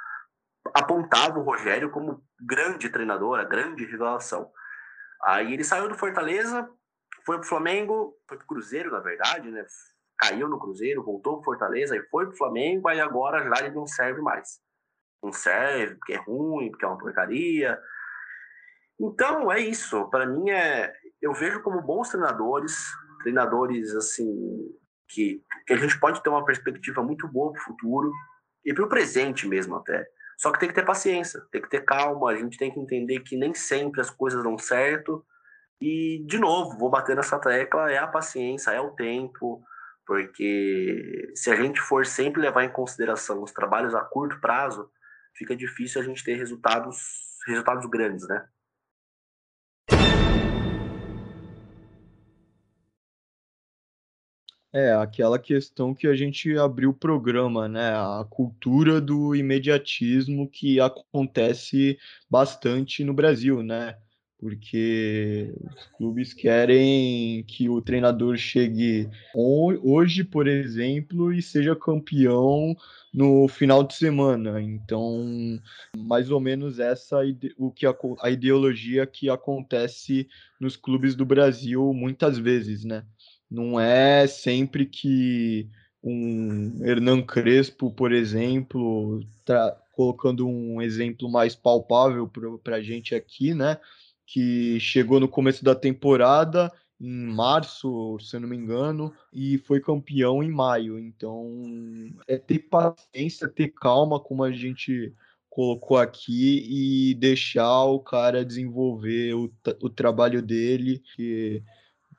[0.75, 4.51] apontava o Rogério como grande treinador, a grande revelação.
[5.25, 6.69] Aí ele saiu do Fortaleza,
[7.25, 9.65] foi pro Flamengo, foi pro Cruzeiro, na verdade, né?
[10.19, 13.87] Caiu no Cruzeiro, voltou pro Fortaleza, e foi pro Flamengo, aí agora já ele não
[13.87, 14.61] serve mais.
[15.23, 17.79] Não serve, porque é ruim, porque é uma porcaria.
[18.99, 20.09] Então, é isso.
[20.09, 22.77] Para mim, é, eu vejo como bons treinadores,
[23.23, 24.29] treinadores, assim,
[25.09, 28.13] que, que a gente pode ter uma perspectiva muito boa pro futuro
[28.65, 30.07] e pro presente mesmo até.
[30.39, 33.21] Só que tem que ter paciência, tem que ter calma, a gente tem que entender
[33.21, 35.25] que nem sempre as coisas dão certo,
[35.81, 39.63] e, de novo, vou bater nessa tecla: é a paciência, é o tempo,
[40.07, 44.91] porque se a gente for sempre levar em consideração os trabalhos a curto prazo,
[45.35, 46.97] fica difícil a gente ter resultados,
[47.47, 48.47] resultados grandes, né?
[54.77, 57.95] É, aquela questão que a gente abriu o programa, né?
[57.95, 63.97] A cultura do imediatismo que acontece bastante no Brasil, né?
[64.39, 72.77] porque os clubes querem que o treinador chegue hoje, por exemplo, e seja campeão
[73.13, 74.61] no final de semana.
[74.61, 75.59] Então,
[75.97, 77.21] mais ou menos essa
[77.57, 80.29] o que a, ideologia que acontece
[80.61, 83.05] nos clubes do Brasil muitas vezes, né?
[83.51, 85.69] Não é sempre que
[86.03, 92.31] um Hernan Crespo, por exemplo, tá colocando um exemplo mais palpável
[92.63, 93.79] para a gente aqui, né?
[94.27, 99.81] que chegou no começo da temporada, em março, se eu não me engano, e foi
[99.81, 100.99] campeão em maio.
[100.99, 101.47] Então,
[102.27, 105.15] é ter paciência, ter calma, como a gente
[105.49, 111.63] colocou aqui e deixar o cara desenvolver o, o trabalho dele, que,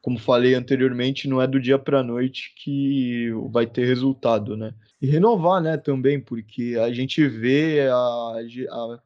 [0.01, 4.73] como falei anteriormente, não é do dia para a noite que vai ter resultado, né?
[5.01, 8.97] E renovar, né, também, porque a gente vê a,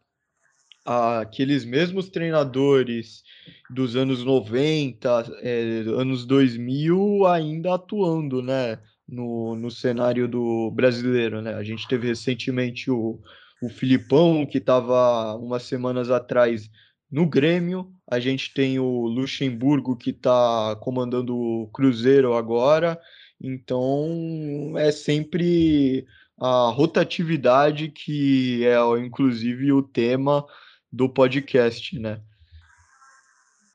[0.85, 3.23] a, aqueles mesmos treinadores
[3.69, 8.79] dos anos 90, é, anos 2000 ainda atuando, né?
[9.07, 11.53] No, no cenário do brasileiro, né?
[11.55, 13.19] A gente teve recentemente o,
[13.61, 16.69] o Filipão, que estava umas semanas atrás
[17.11, 17.91] no Grêmio.
[18.09, 22.99] A gente tem o Luxemburgo, que está comandando o Cruzeiro agora.
[23.39, 26.07] Então, é sempre
[26.39, 30.45] a rotatividade que é, inclusive, o tema
[30.91, 32.21] do podcast, né?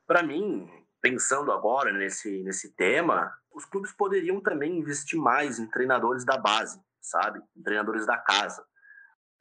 [0.05, 0.67] Para mim,
[1.01, 6.79] pensando agora nesse, nesse tema, os clubes poderiam também investir mais em treinadores da base,
[7.01, 7.39] sabe?
[7.55, 8.63] Em treinadores da casa.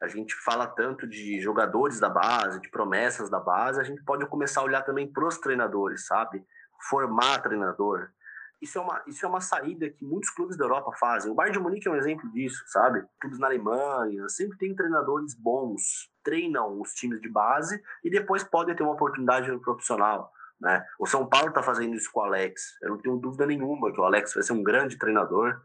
[0.00, 4.26] A gente fala tanto de jogadores da base, de promessas da base, a gente pode
[4.26, 6.44] começar a olhar também para os treinadores, sabe?
[6.90, 8.11] Formar treinador.
[8.61, 11.30] Isso é, uma, isso é uma saída que muitos clubes da Europa fazem.
[11.30, 13.04] O Bayern de Munique é um exemplo disso, sabe?
[13.20, 18.74] Clubes na Alemanha sempre tem treinadores bons, treinam os times de base e depois podem
[18.74, 20.32] ter uma oportunidade no profissional.
[20.59, 20.85] Né?
[20.98, 22.78] O São Paulo está fazendo isso com o Alex.
[22.82, 25.61] Eu não tenho dúvida nenhuma que o Alex vai ser um grande treinador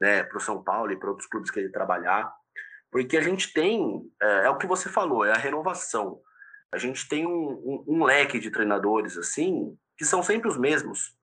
[0.00, 2.32] né, para o São Paulo e para outros clubes que ele trabalhar.
[2.96, 6.18] Porque a gente tem, é, é, o que você falou, é a renovação.
[6.72, 11.14] A gente tem um, um, um, leque de treinadores assim, que são sempre os mesmos.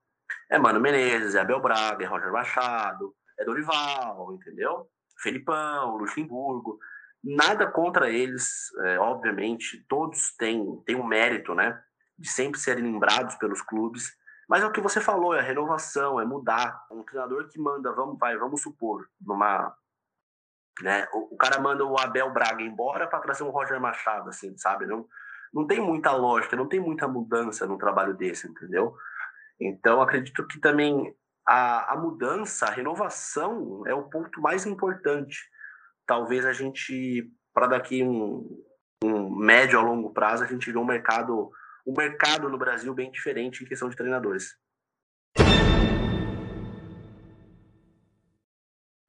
[0.48, 4.88] É Mano Menezes, é Abel Braga, é Roger Machado, é Dorival, entendeu?
[5.20, 6.78] Felipão, Luxemburgo.
[7.24, 11.82] Nada contra eles, é, obviamente, todos têm, têm um mérito, né?
[12.16, 14.12] De sempre serem lembrados pelos clubes.
[14.48, 16.86] Mas é o que você falou, é a renovação, é mudar.
[16.88, 19.74] Um treinador que manda, vamos, vai, vamos supor, numa
[20.82, 21.06] né?
[21.12, 24.86] O, o, cara manda o Abel Braga embora para trazer um Roger Machado, assim, sabe?
[24.86, 25.06] Não,
[25.52, 28.94] não tem muita lógica, não tem muita mudança no trabalho desse, entendeu?
[29.60, 31.14] Então, acredito que também
[31.46, 35.38] a, a mudança, a renovação é o ponto mais importante.
[36.06, 38.62] Talvez a gente, para daqui um,
[39.04, 41.50] um médio a longo prazo, a gente vê um mercado,
[41.86, 44.56] um mercado no Brasil bem diferente em questão de treinadores.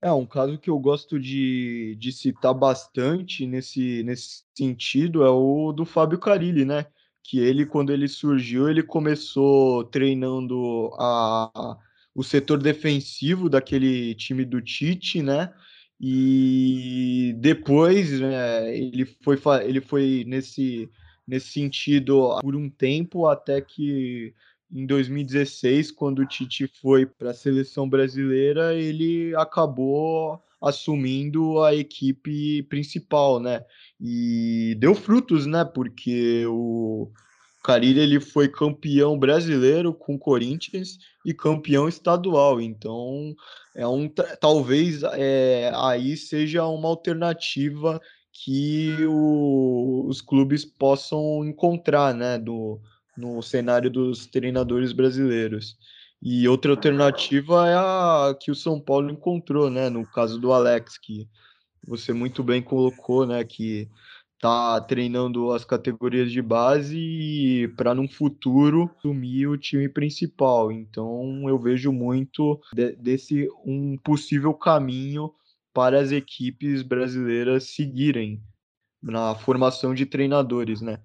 [0.06, 5.74] É, um caso que eu gosto de, de citar bastante nesse, nesse sentido é o
[5.74, 6.86] do Fábio Carilli, né?
[7.24, 11.78] Que ele, quando ele surgiu, ele começou treinando a, a
[12.14, 15.52] o setor defensivo daquele time do Tite, né?
[16.00, 20.88] E depois né, ele, foi, ele foi nesse,
[21.28, 24.36] nesse sentido por um tempo até que
[24.72, 32.64] em 2016, quando o Tite foi para a seleção brasileira, ele acabou assumindo a equipe
[32.64, 33.64] principal, né?
[34.02, 35.64] E deu frutos, né?
[35.64, 37.12] Porque o
[37.64, 42.60] Carille ele foi campeão brasileiro com o Corinthians e campeão estadual.
[42.60, 43.36] Então,
[43.76, 48.02] é um talvez é, aí seja uma alternativa
[48.32, 52.38] que o, os clubes possam encontrar, né?
[52.38, 52.82] Do,
[53.18, 55.78] no cenário dos treinadores brasileiros.
[56.22, 59.90] E outra alternativa é a que o São Paulo encontrou, né?
[59.90, 61.28] No caso do Alex, que
[61.88, 63.44] você muito bem colocou, né?
[63.44, 63.90] Que
[64.40, 70.72] tá treinando as categorias de base para num futuro assumir o time principal.
[70.72, 75.32] Então eu vejo muito de, desse um possível caminho
[75.74, 78.42] para as equipes brasileiras seguirem
[79.02, 81.00] na formação de treinadores, né?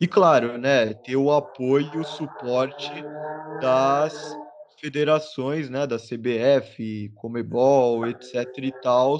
[0.00, 2.90] E claro, né, ter o apoio o suporte
[3.60, 4.32] das
[4.80, 9.18] federações, né, da CBF, Comebol, etc e tal,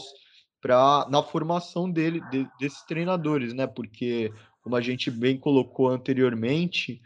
[0.61, 3.67] para na formação dele de, desses treinadores, né?
[3.67, 7.01] Porque como a gente bem colocou anteriormente,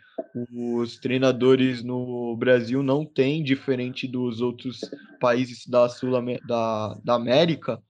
[0.54, 4.80] os treinadores no Brasil não têm, diferente dos outros
[5.20, 6.11] países da Sul
[6.46, 7.82] da, da América,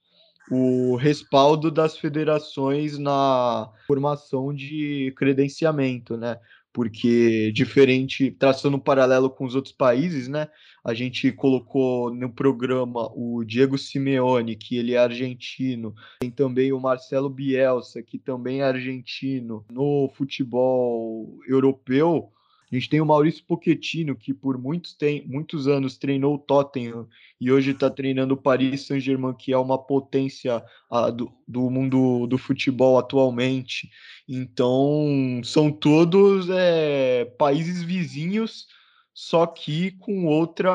[0.51, 6.39] o respaldo das federações na formação de credenciamento, né?
[6.73, 10.49] Porque diferente, traçando um paralelo com os outros países, né?
[10.83, 16.81] A gente colocou no programa o Diego Simeone, que ele é argentino, tem também o
[16.81, 22.33] Marcelo Bielsa, que também é argentino, no futebol europeu
[22.73, 27.07] a gente tem o Maurício Pochettino, que por muitos, tem, muitos anos treinou o Tottenham
[27.39, 32.27] e hoje está treinando o Paris Saint-Germain, que é uma potência a, do, do, mundo
[32.27, 33.91] do futebol atualmente.
[34.27, 38.67] Então, são todos é, países vizinhos,
[39.13, 40.73] só que com outra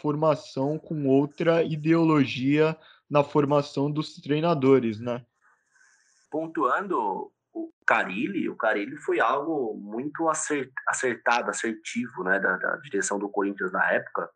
[0.00, 2.74] formação, com outra ideologia
[3.10, 5.22] na formação dos treinadores, né?
[6.30, 13.28] pontuando o Carilli, o Carilli foi algo muito acertado, assertivo, né, da, da, direção do
[13.28, 14.30] Corinthians na época,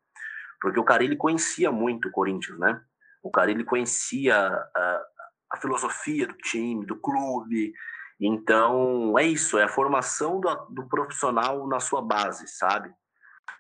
[0.60, 2.80] porque o Carilli conhecia muito o Corinthians, né?
[3.22, 5.02] O Carilli conhecia a,
[5.52, 7.72] a filosofia do time, do clube.
[8.20, 12.92] Então, é isso, é a formação do, do profissional na sua base, sabe?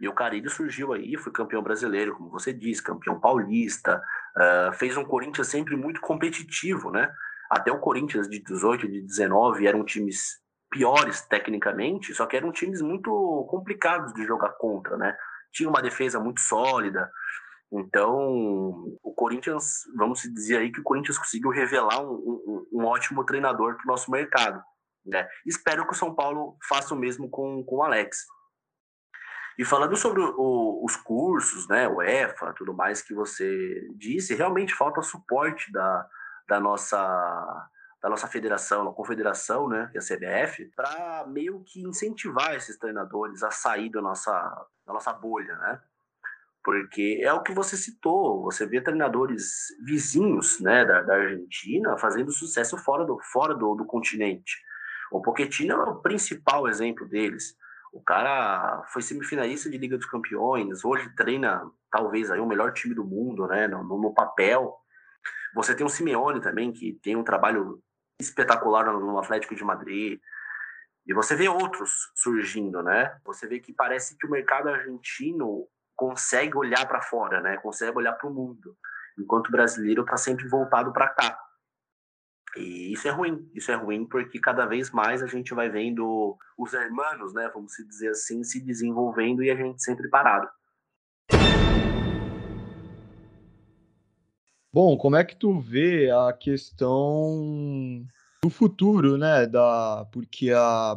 [0.00, 4.02] E o Carilli surgiu aí, foi campeão brasileiro, como você disse, campeão paulista,
[4.36, 7.12] uh, fez um Corinthians sempre muito competitivo, né?
[7.52, 10.40] Até o Corinthians de 18, de 19 eram times
[10.70, 13.10] piores tecnicamente, só que eram times muito
[13.50, 15.14] complicados de jogar contra, né?
[15.52, 17.12] Tinha uma defesa muito sólida.
[17.70, 18.16] Então,
[19.02, 23.76] o Corinthians, vamos dizer aí que o Corinthians conseguiu revelar um, um, um ótimo treinador
[23.76, 24.62] para o nosso mercado.
[25.04, 25.28] Né?
[25.44, 28.24] Espero que o São Paulo faça o mesmo com, com o Alex.
[29.58, 34.74] E falando sobre o, os cursos, né, o EFA, tudo mais que você disse, realmente
[34.74, 36.08] falta suporte da,
[36.48, 37.68] da nossa
[38.02, 43.44] da nossa federação, da confederação, né, é a CBF, para meio que incentivar esses treinadores
[43.44, 44.32] a sair da nossa,
[44.84, 45.80] da nossa bolha, né?
[46.64, 52.32] Porque é o que você citou, você vê treinadores vizinhos, né, da, da Argentina fazendo
[52.32, 54.60] sucesso fora do, fora do, do continente.
[55.12, 57.56] O Pochettino é o principal exemplo deles.
[57.92, 62.94] O cara foi semifinalista de Liga dos Campeões, hoje treina talvez aí o melhor time
[62.94, 64.81] do mundo, né, no, no papel,
[65.54, 67.82] você tem o Simeone também, que tem um trabalho
[68.20, 70.20] espetacular no Atlético de Madrid.
[71.06, 73.18] E você vê outros surgindo, né?
[73.24, 75.66] Você vê que parece que o mercado argentino
[75.96, 77.56] consegue olhar para fora, né?
[77.58, 78.76] Consegue olhar para o mundo,
[79.18, 81.38] enquanto o brasileiro está sempre voltado para cá.
[82.56, 86.36] E isso é ruim, isso é ruim porque cada vez mais a gente vai vendo
[86.58, 90.48] os hermanos, né, vamos dizer assim, se desenvolvendo e a gente sempre parado.
[94.74, 98.06] Bom, como é que tu vê a questão
[98.42, 99.46] do futuro, né?
[99.46, 100.96] Da, porque a,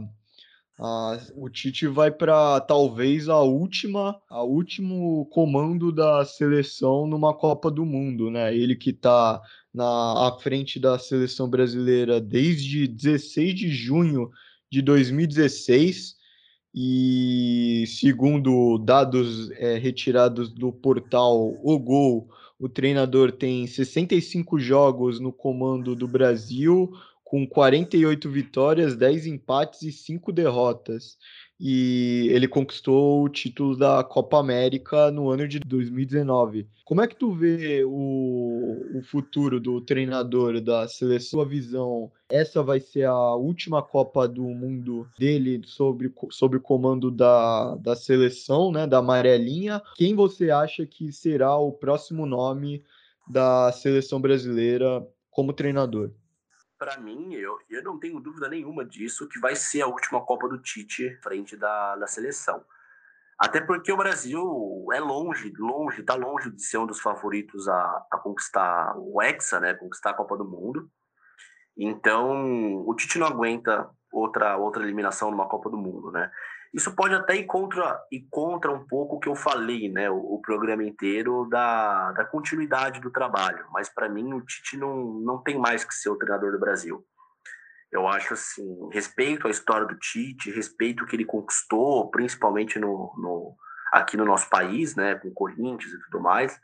[0.79, 7.69] a, o Tite vai para talvez a última, a último comando da seleção numa Copa
[7.69, 8.55] do Mundo, né?
[8.55, 9.41] Ele que está
[9.73, 14.31] na à frente da seleção brasileira desde 16 de junho
[14.71, 16.15] de 2016
[16.73, 22.29] e segundo dados é, retirados do portal O Gol
[22.59, 26.91] o treinador tem 65 jogos no comando do Brasil,
[27.23, 31.17] com 48 vitórias, 10 empates e 5 derrotas
[31.59, 36.67] e ele conquistou o título da Copa América no ano de 2019.
[36.83, 41.39] Como é que tu vê o, o futuro do treinador da seleção?
[41.39, 47.09] Sua visão, essa vai ser a última Copa do Mundo dele sob, sob o comando
[47.09, 49.81] da, da seleção, né, da amarelinha.
[49.95, 52.83] Quem você acha que será o próximo nome
[53.27, 56.11] da seleção brasileira como treinador?
[56.85, 60.47] Para mim, eu, eu não tenho dúvida nenhuma disso, que vai ser a última Copa
[60.47, 62.63] do Tite frente da, da seleção.
[63.39, 68.05] Até porque o Brasil é longe, longe, está longe de ser um dos favoritos a,
[68.11, 70.87] a conquistar o Hexa, né, conquistar a Copa do Mundo.
[71.75, 76.31] Então, o Tite não aguenta outra outra eliminação numa Copa do Mundo, né?
[76.75, 80.17] Isso pode até ir contra, ir contra um pouco o que eu falei, né, o,
[80.17, 83.65] o programa inteiro da, da continuidade do trabalho.
[83.71, 87.01] Mas para mim o Tite não, não tem mais que ser o treinador do Brasil.
[87.89, 93.13] Eu acho assim, respeito a história do Tite, respeito o que ele conquistou, principalmente no,
[93.17, 93.55] no
[93.93, 96.59] aqui no nosso país, né, com Corinthians e tudo mais.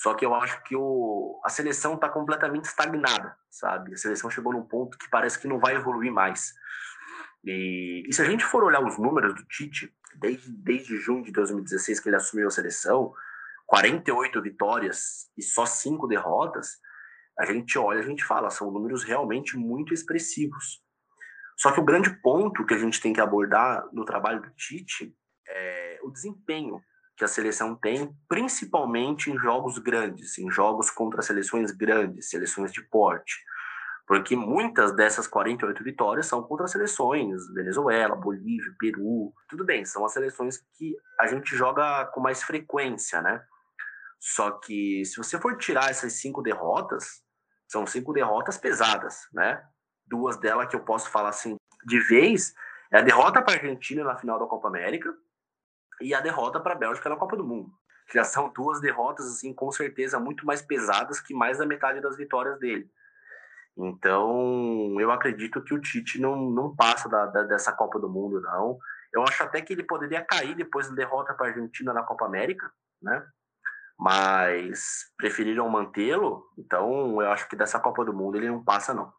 [0.00, 3.94] Só que eu acho que o, a seleção está completamente estagnada, sabe?
[3.94, 6.52] A seleção chegou num ponto que parece que não vai evoluir mais.
[7.44, 11.32] E, e, se a gente for olhar os números do Tite, desde, desde junho de
[11.32, 13.12] 2016 que ele assumiu a seleção,
[13.66, 16.78] 48 vitórias e só 5 derrotas,
[17.38, 20.82] a gente olha, a gente fala, são números realmente muito expressivos.
[21.56, 25.14] Só que o grande ponto que a gente tem que abordar no trabalho do Tite
[25.46, 26.80] é o desempenho
[27.16, 32.82] que a seleção tem, principalmente em jogos grandes, em jogos contra seleções grandes, seleções de
[32.82, 33.36] porte
[34.06, 40.12] porque muitas dessas 48 vitórias são contra seleções, Venezuela, Bolívia, Peru, tudo bem, são as
[40.12, 43.42] seleções que a gente joga com mais frequência, né?
[44.20, 47.22] Só que se você for tirar essas cinco derrotas,
[47.66, 49.62] são cinco derrotas pesadas, né?
[50.06, 52.54] Duas delas que eu posso falar assim de vez
[52.92, 55.12] é a derrota para a Argentina na final da Copa América
[56.00, 57.70] e a derrota para a Bélgica na Copa do Mundo.
[58.12, 62.16] Já são duas derrotas assim com certeza muito mais pesadas que mais da metade das
[62.16, 62.90] vitórias dele.
[63.76, 68.40] Então, eu acredito que o Tite não, não passa da, da, dessa Copa do Mundo,
[68.40, 68.78] não.
[69.12, 72.24] Eu acho até que ele poderia cair depois da derrota para a Argentina na Copa
[72.24, 72.70] América,
[73.02, 73.24] né?
[73.98, 79.12] Mas preferiram mantê-lo, então eu acho que dessa Copa do Mundo ele não passa, não.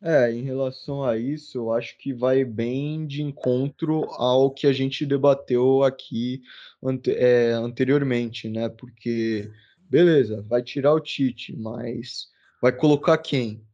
[0.00, 4.72] É, em relação a isso, eu acho que vai bem de encontro ao que a
[4.72, 6.42] gente debateu aqui
[6.82, 8.68] ante é, anteriormente, né?
[8.68, 9.50] Porque,
[9.88, 12.28] beleza, vai tirar o Tite, mas
[12.60, 13.66] vai colocar quem?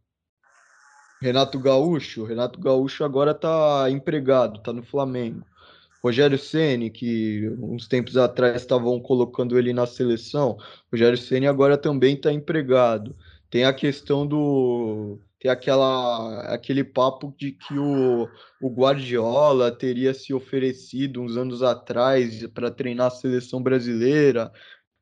[1.20, 2.24] Renato Gaúcho?
[2.24, 5.44] Renato Gaúcho agora tá empregado, tá no Flamengo.
[6.02, 10.56] Rogério Ceni, que uns tempos atrás estavam colocando ele na seleção,
[10.90, 13.14] Rogério Ceni agora também está empregado.
[13.50, 18.28] Tem a questão do tem aquela aquele papo de que o,
[18.60, 24.52] o Guardiola teria se oferecido uns anos atrás para treinar a seleção brasileira,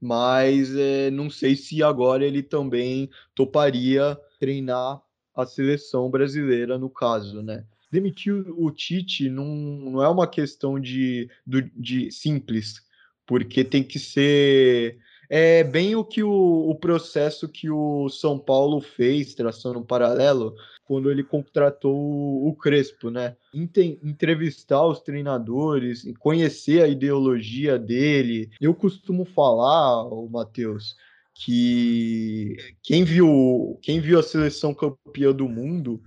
[0.00, 5.00] mas é, não sei se agora ele também toparia treinar
[5.42, 7.64] a seleção brasileira no caso, né?
[7.90, 12.82] demitir o Tite não, não é uma questão de, de simples,
[13.26, 14.98] porque tem que ser
[15.30, 20.54] é bem o que o, o processo que o São Paulo fez, traçando um paralelo,
[20.86, 23.36] quando ele contratou o, o Crespo, né?
[23.52, 28.48] Inter, entrevistar os treinadores, conhecer a ideologia dele.
[28.58, 30.96] Eu costumo falar, o Matheus,
[31.38, 36.02] que quem viu, quem viu a seleção campeã do mundo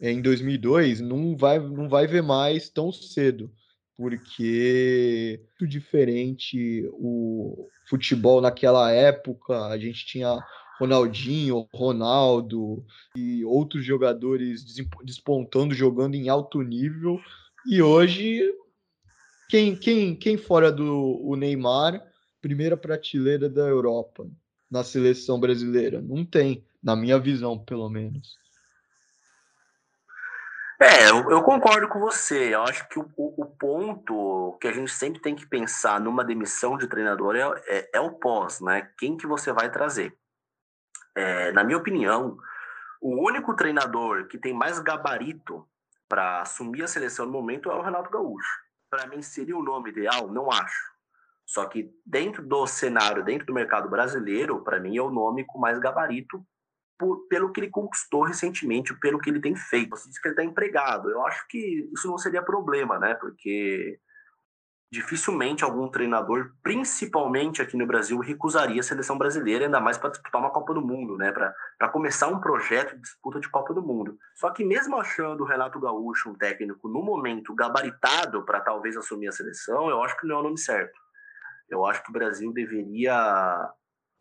[0.00, 3.50] em 2002 não vai, não vai ver mais tão cedo,
[3.96, 9.68] porque muito diferente o futebol naquela época.
[9.68, 10.38] A gente tinha
[10.78, 12.84] Ronaldinho, Ronaldo
[13.16, 14.64] e outros jogadores
[15.02, 17.18] despontando, jogando em alto nível.
[17.66, 18.42] E hoje,
[19.48, 22.04] quem, quem, quem fora do Neymar,
[22.42, 24.28] primeira prateleira da Europa
[24.70, 26.00] na seleção brasileira?
[26.00, 28.36] Não tem, na minha visão, pelo menos.
[30.80, 32.54] É, eu, eu, concordo com você.
[32.54, 36.76] Eu acho que o, o, ponto que a gente sempre tem que pensar numa demissão
[36.76, 38.90] de treinador é, é, é o pós, né?
[38.98, 40.16] Quem que você vai trazer?
[41.14, 42.36] É, na minha opinião,
[43.00, 45.66] o único treinador que tem mais gabarito
[46.08, 48.60] para assumir a seleção no momento é o Renato Gaúcho.
[48.90, 50.28] Para mim, seria o nome ideal?
[50.28, 50.93] Não acho.
[51.54, 55.56] Só que dentro do cenário, dentro do mercado brasileiro, para mim é o nome com
[55.56, 56.44] mais gabarito
[56.98, 59.90] por, pelo que ele conquistou recentemente, pelo que ele tem feito.
[59.90, 61.08] Você disse que ele está empregado.
[61.08, 63.14] Eu acho que isso não seria problema, né?
[63.14, 64.00] Porque
[64.90, 70.40] dificilmente algum treinador, principalmente aqui no Brasil, recusaria a seleção brasileira, ainda mais para disputar
[70.40, 71.30] uma Copa do Mundo, né?
[71.30, 74.18] Para começar um projeto de disputa de Copa do Mundo.
[74.34, 79.28] Só que mesmo achando o Renato Gaúcho um técnico no momento gabaritado para talvez assumir
[79.28, 81.03] a seleção, eu acho que não é o nome certo.
[81.68, 83.72] Eu acho que o Brasil deveria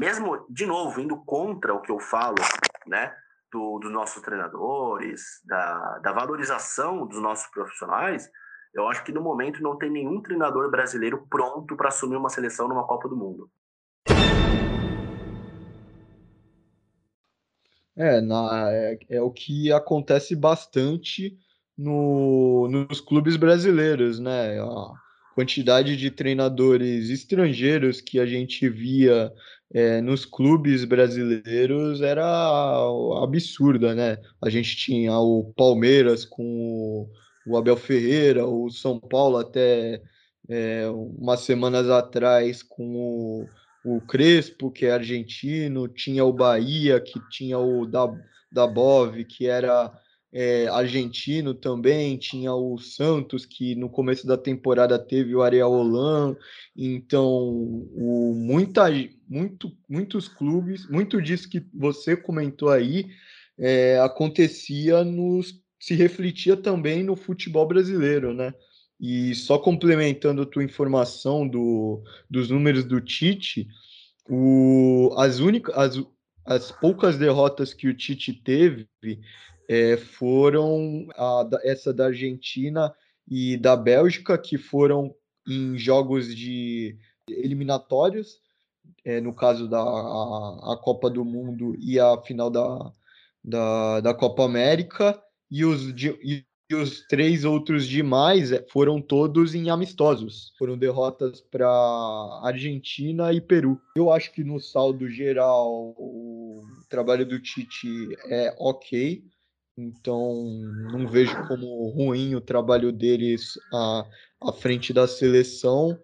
[0.02, 2.36] mesmo, de novo, indo contra o que eu falo,
[2.88, 3.16] né,
[3.52, 8.30] do, dos nossos treinadores, da, da valorização dos nossos profissionais,
[8.74, 12.68] eu acho que no momento não tem nenhum treinador brasileiro pronto para assumir uma seleção
[12.68, 13.50] numa Copa do Mundo.
[17.96, 21.38] É, na, é, é o que acontece bastante
[21.78, 24.58] no, nos clubes brasileiros, né?
[25.34, 29.32] Quantidade de treinadores estrangeiros que a gente via
[29.74, 32.24] é, nos clubes brasileiros era
[33.22, 34.18] absurda, né?
[34.42, 37.10] A gente tinha o Palmeiras com
[37.48, 40.02] o Abel Ferreira, o São Paulo até
[40.48, 43.48] é, umas semanas atrás com o,
[43.84, 48.08] o Crespo, que é argentino, tinha o Bahia, que tinha o da,
[48.52, 49.92] da Bove, que era
[50.34, 56.36] é, argentino também, tinha o Santos, que no começo da temporada teve o Ariel Holan,
[56.76, 58.86] então o, muita,
[59.30, 63.12] muito, muitos clubes, muito disso que você comentou aí,
[63.60, 68.54] é, acontecia nos se refletia também no futebol brasileiro, né?
[69.00, 73.68] E só complementando a tua informação do, dos números do Tite,
[74.30, 76.02] o, as únicas as,
[76.46, 78.88] as poucas derrotas que o Tite teve
[79.74, 82.94] é, foram a, essa da Argentina
[83.28, 85.16] e da Bélgica, que foram
[85.48, 86.96] em jogos de
[87.28, 88.38] eliminatórios,
[89.04, 92.92] é, no caso da a, a, Copa do Mundo e a final da,
[93.44, 95.20] da, da Copa América,
[95.50, 96.46] e os, de, e
[96.76, 100.54] os três outros demais é, foram todos em amistosos.
[100.60, 101.68] Foram derrotas para
[102.44, 103.82] Argentina e Peru.
[103.96, 109.33] Eu acho que no saldo geral o trabalho do Tite é ok.
[109.78, 110.44] Então,
[110.92, 114.06] não vejo como ruim o trabalho deles à,
[114.42, 116.00] à frente da seleção.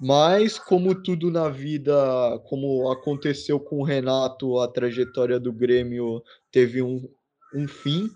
[0.00, 6.82] Mas, como tudo na vida, como aconteceu com o Renato, a trajetória do Grêmio teve
[6.82, 7.08] um,
[7.54, 8.08] um fim.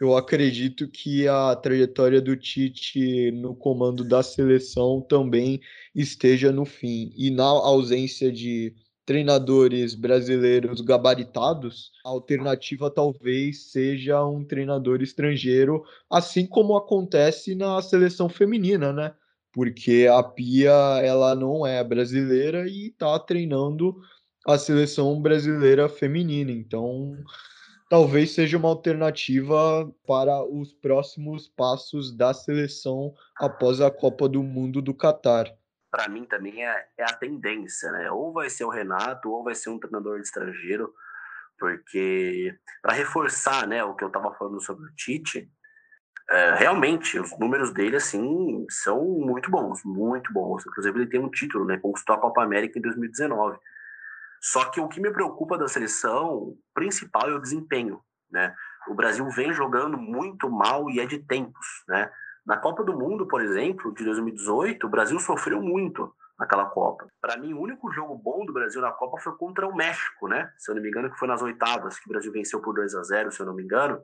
[0.00, 5.60] Eu acredito que a trajetória do Tite no comando da seleção também
[5.94, 7.12] esteja no fim.
[7.16, 8.74] E na ausência de
[9.04, 18.28] treinadores brasileiros gabaritados, a alternativa talvez seja um treinador estrangeiro, assim como acontece na seleção
[18.28, 19.14] feminina, né?
[19.52, 23.94] Porque a Pia ela não é brasileira e está treinando
[24.46, 26.50] a seleção brasileira feminina.
[26.50, 27.16] Então,
[27.88, 34.82] talvez seja uma alternativa para os próximos passos da seleção após a Copa do Mundo
[34.82, 35.54] do Catar
[35.94, 38.10] para mim também é, é, a tendência, né?
[38.10, 40.92] Ou vai ser o Renato, ou vai ser um treinador estrangeiro,
[41.56, 45.48] porque para reforçar, né, o que eu estava falando sobre o Tite,
[46.28, 50.66] é, realmente os números dele assim são muito bons, muito bons.
[50.66, 51.78] Inclusive ele tem um título, né?
[51.78, 53.56] Conquistou a Copa América em 2019.
[54.42, 58.52] Só que o que me preocupa da seleção principal é o desempenho, né?
[58.88, 62.10] O Brasil vem jogando muito mal e é de tempos, né?
[62.46, 67.08] Na Copa do Mundo, por exemplo, de 2018, o Brasil sofreu muito naquela Copa.
[67.20, 70.52] Para mim, o único jogo bom do Brasil na Copa foi contra o México, né?
[70.58, 72.94] Se eu não me engano, que foi nas oitavas, que o Brasil venceu por 2
[72.94, 73.98] a 0 se eu não me engano.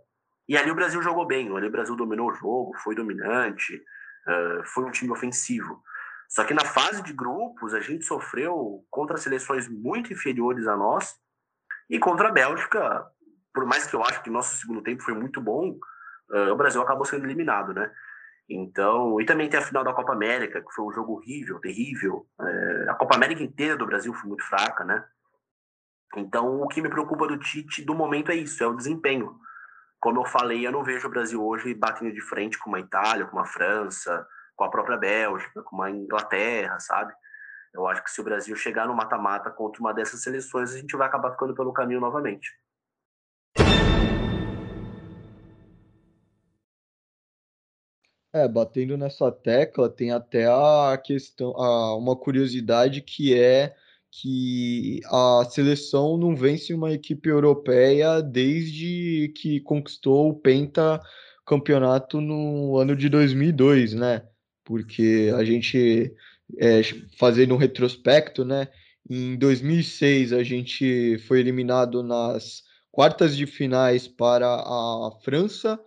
[0.49, 4.65] E ali o Brasil jogou bem, ali o Brasil dominou o jogo, foi dominante, uh,
[4.65, 5.83] foi um time ofensivo.
[6.29, 11.15] Só que na fase de grupos, a gente sofreu contra seleções muito inferiores a nós
[11.91, 13.05] e contra a Bélgica,
[13.53, 15.77] por mais que eu acho que nosso segundo tempo foi muito bom,
[16.31, 17.93] uh, o Brasil acabou sendo eliminado, né?
[18.53, 22.27] Então, e também tem a final da Copa América, que foi um jogo horrível, terrível.
[22.41, 25.05] É, a Copa América inteira do Brasil foi muito fraca, né?
[26.17, 29.39] Então, o que me preocupa do Tite do momento é isso, é o desempenho.
[30.01, 33.25] Como eu falei, eu não vejo o Brasil hoje batendo de frente com uma Itália,
[33.27, 34.27] com uma França,
[34.57, 37.15] com a própria Bélgica, com uma Inglaterra, sabe?
[37.73, 40.97] Eu acho que se o Brasil chegar no mata-mata contra uma dessas seleções, a gente
[40.97, 42.51] vai acabar ficando pelo caminho novamente.
[48.33, 53.75] É, batendo nessa tecla, tem até a questão, a, uma curiosidade que é
[54.09, 61.01] que a seleção não vence uma equipe europeia desde que conquistou o Penta
[61.45, 64.23] campeonato no ano de 2002, né?
[64.65, 66.15] Porque a gente,
[66.59, 66.83] é,
[67.19, 68.69] fazendo um retrospecto, né?
[69.09, 72.63] Em 2006 a gente foi eliminado nas
[72.93, 75.81] quartas de finais para a França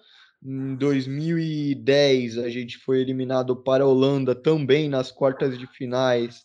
[0.46, 6.44] em 2010, a gente foi eliminado para a Holanda também nas quartas de finais.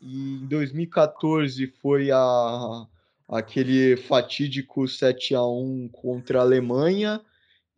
[0.00, 2.86] E em 2014 foi a,
[3.28, 7.20] aquele fatídico 7 a 1 contra a Alemanha.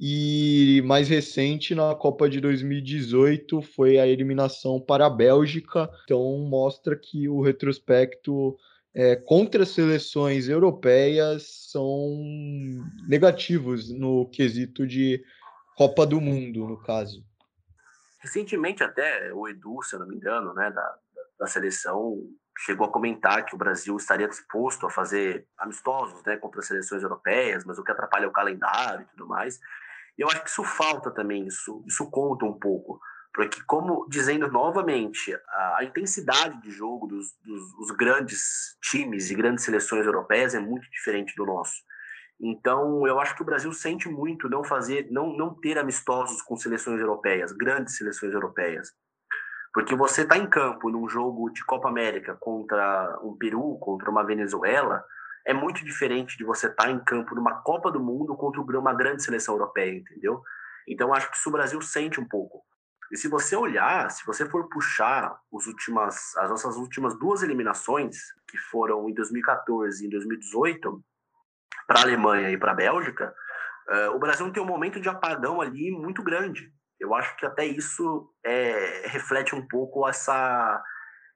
[0.01, 5.91] E mais recente, na Copa de 2018, foi a eliminação para a Bélgica.
[6.05, 8.57] Então, mostra que o retrospecto
[8.95, 12.17] é, contra seleções europeias são
[13.09, 15.21] negativos no quesito de
[15.79, 17.25] Copa do Mundo, no caso.
[18.21, 20.99] Recentemente, até o Edu, se eu não me engano, né, da,
[21.39, 22.19] da seleção,
[22.59, 27.05] chegou a comentar que o Brasil estaria disposto a fazer amistosos né, contra as seleções
[27.05, 29.61] europeias, mas o que atrapalha é o calendário e tudo mais.
[30.19, 33.01] E eu acho que isso falta também, isso, isso conta um pouco.
[33.33, 39.37] Porque, como dizendo novamente, a, a intensidade de jogo dos, dos, dos grandes times e
[39.37, 41.87] grandes seleções europeias é muito diferente do nosso.
[42.41, 46.57] Então, eu acho que o Brasil sente muito não fazer, não, não ter amistosos com
[46.57, 48.93] seleções europeias, grandes seleções europeias.
[49.75, 54.25] Porque você está em campo num jogo de Copa América contra um Peru, contra uma
[54.25, 55.05] Venezuela,
[55.45, 58.95] é muito diferente de você estar tá em campo numa Copa do Mundo contra uma
[58.95, 60.43] grande seleção europeia, entendeu?
[60.87, 62.63] Então, acho que isso o Brasil sente um pouco.
[63.11, 68.59] E se você olhar, se você for puxar últimas, as nossas últimas duas eliminações, que
[68.59, 71.03] foram em 2014 e em 2018,
[71.87, 73.35] para a Alemanha e para a Bélgica,
[73.89, 76.73] uh, o Brasil tem um momento de apagão ali muito grande.
[77.01, 80.83] Eu acho que até isso é, reflete um pouco essa,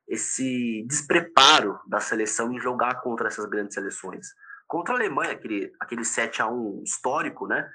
[0.09, 4.27] esse despreparo da seleção em jogar contra essas grandes seleções.
[4.67, 7.71] Contra a Alemanha, aquele, aquele 7 a 1 histórico, né?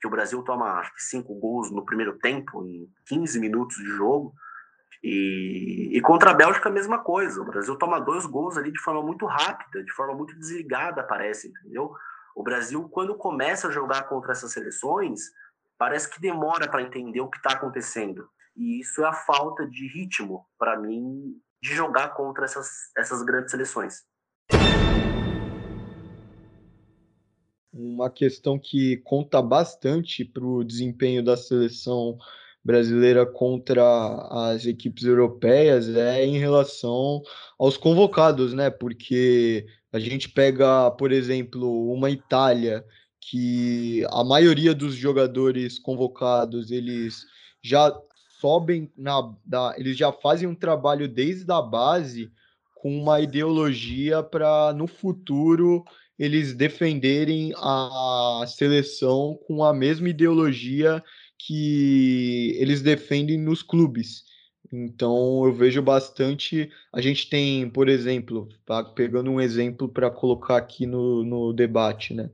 [0.00, 3.86] Que o Brasil toma acho que cinco gols no primeiro tempo, em 15 minutos de
[3.86, 4.34] jogo.
[5.02, 7.40] E, e, contra a Bélgica, a mesma coisa.
[7.40, 11.48] O Brasil toma dois gols ali de forma muito rápida, de forma muito desligada, parece,
[11.48, 11.90] entendeu?
[12.34, 15.20] O Brasil, quando começa a jogar contra essas seleções,
[15.76, 18.28] parece que demora para entender o que está acontecendo.
[18.56, 23.50] E isso é a falta de ritmo, para mim, de jogar contra essas, essas grandes
[23.50, 24.04] seleções.
[27.72, 32.18] Uma questão que conta bastante para o desempenho da seleção
[32.62, 33.82] brasileira contra
[34.52, 37.22] as equipes europeias é em relação
[37.58, 38.70] aos convocados, né?
[38.70, 42.84] Porque a gente pega, por exemplo, uma Itália
[43.20, 47.26] que a maioria dos jogadores convocados eles
[47.62, 47.92] já
[48.40, 49.22] sobem na
[49.76, 52.30] eles já fazem um trabalho desde a base
[52.76, 55.84] com uma ideologia para no futuro
[56.18, 61.02] eles defenderem a seleção com a mesma ideologia
[61.38, 64.24] que eles defendem nos clubes.
[64.72, 66.70] Então eu vejo bastante.
[66.92, 72.14] A gente tem, por exemplo, tá, pegando um exemplo para colocar aqui no, no debate,
[72.14, 72.30] né?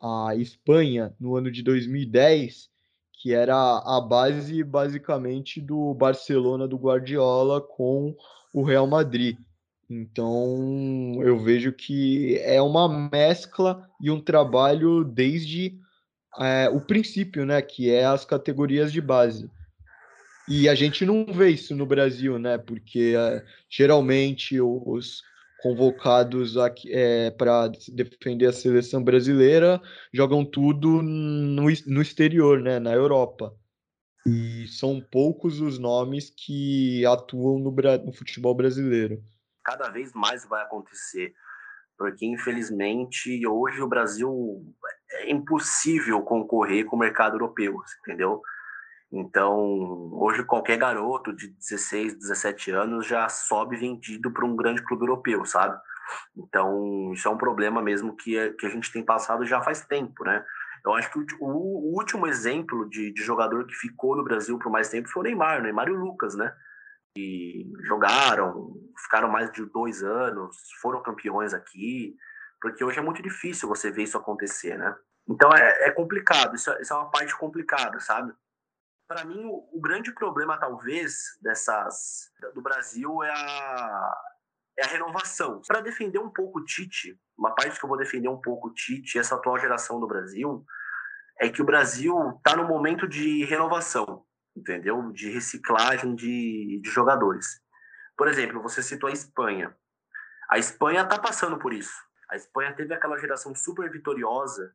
[0.00, 2.70] A Espanha, no ano de 2010,
[3.12, 8.16] que era a base basicamente do Barcelona do Guardiola com
[8.52, 9.36] o Real Madrid.
[9.90, 15.78] Então eu vejo que é uma mescla e um trabalho desde
[16.38, 17.60] é, o princípio, né?
[17.60, 19.50] Que é as categorias de base.
[20.48, 22.58] E a gente não vê isso no Brasil, né?
[22.58, 25.22] Porque é, geralmente os
[25.62, 26.54] convocados
[26.88, 29.80] é, para defender a seleção brasileira
[30.12, 32.80] jogam tudo no, no exterior, né?
[32.80, 33.54] Na Europa.
[34.26, 37.70] E são poucos os nomes que atuam no,
[38.04, 39.22] no futebol brasileiro.
[39.64, 41.32] Cada vez mais vai acontecer,
[41.96, 44.64] porque infelizmente hoje o Brasil
[45.10, 48.42] é impossível concorrer com o mercado europeu, entendeu?
[49.12, 55.02] Então, hoje qualquer garoto de 16, 17 anos já sobe vendido para um grande clube
[55.02, 55.78] europeu, sabe?
[56.34, 60.24] Então, isso é um problema mesmo que, que a gente tem passado já faz tempo,
[60.24, 60.42] né?
[60.84, 64.72] Eu acho que o, o último exemplo de, de, jogador que ficou no Brasil por
[64.72, 66.52] mais tempo foi o Neymar, o Neymar e o Lucas, né?
[67.16, 72.16] E jogaram, ficaram mais de dois anos, foram campeões aqui,
[72.60, 74.96] porque hoje é muito difícil você ver isso acontecer, né?
[75.28, 78.32] Então é, é complicado, isso, é, isso é uma parte complicada, sabe?
[79.12, 84.14] Para mim, o, o, grande problema, talvez, dessas do Brasil é a,
[84.78, 85.60] é a renovação.
[85.66, 88.72] Para defender um pouco o Tite, uma parte que eu vou defender um pouco o
[88.72, 90.64] Tite, essa atual geração do Brasil,
[91.38, 94.24] é que o Brasil está no momento de renovação,
[94.56, 95.12] entendeu?
[95.12, 97.60] De reciclagem de, de jogadores.
[98.16, 99.76] Por exemplo, você citou a Espanha.
[100.48, 101.94] A Espanha está passando por isso.
[102.30, 104.74] A Espanha teve aquela geração super vitoriosa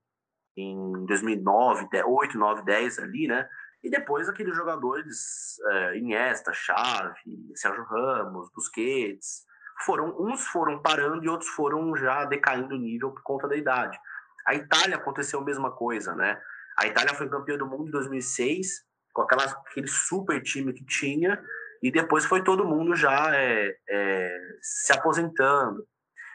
[0.55, 3.49] em 2009, 8, 9, 10 ali, né?
[3.87, 9.45] E depois aqueles jogadores, é, Iniesta, Xavi, Sérgio Ramos, Busquets,
[9.85, 13.97] foram uns foram parando e outros foram já decaindo o nível por conta da idade.
[14.45, 16.37] A Itália aconteceu a mesma coisa, né?
[16.77, 18.83] A Itália foi campeã do mundo em 2006
[19.13, 21.41] com aquela, aquele super time que tinha
[21.81, 25.87] e depois foi todo mundo já é, é, se aposentando.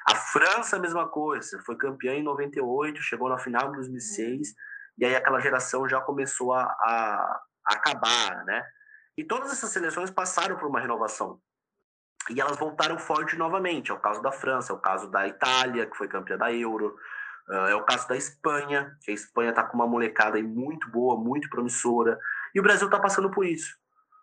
[0.09, 4.55] A França, a mesma coisa, foi campeã em 98, chegou na final em 2006
[4.99, 8.65] e aí aquela geração já começou a, a, acabar, né?
[9.17, 11.41] E todas essas seleções passaram por uma renovação.
[12.31, 13.91] E elas voltaram forte novamente.
[13.91, 16.97] É o caso da França, é o caso da Itália, que foi campeã da Euro,
[17.51, 21.19] é o caso da Espanha, que a Espanha está com uma molecada aí muito boa,
[21.19, 22.19] muito promissora.
[22.55, 23.75] E o Brasil está passando por isso.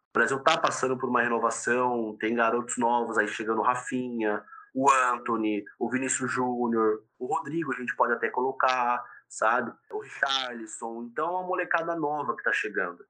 [0.09, 4.43] O Brasil está passando por uma renovação, tem garotos novos aí chegando, o Rafinha,
[4.73, 9.71] o Anthony, o Vinícius Júnior, o Rodrigo a gente pode até colocar sabe?
[9.91, 11.03] O Richarlison.
[11.03, 13.05] Então, é uma molecada nova que está chegando.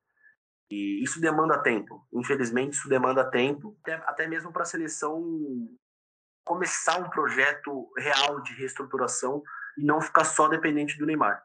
[0.70, 2.05] E isso demanda tempo.
[2.13, 5.24] Infelizmente, isso demanda tempo, até, até mesmo para a seleção
[6.45, 9.41] começar um projeto real de reestruturação
[9.78, 11.43] e não ficar só dependente do Neymar.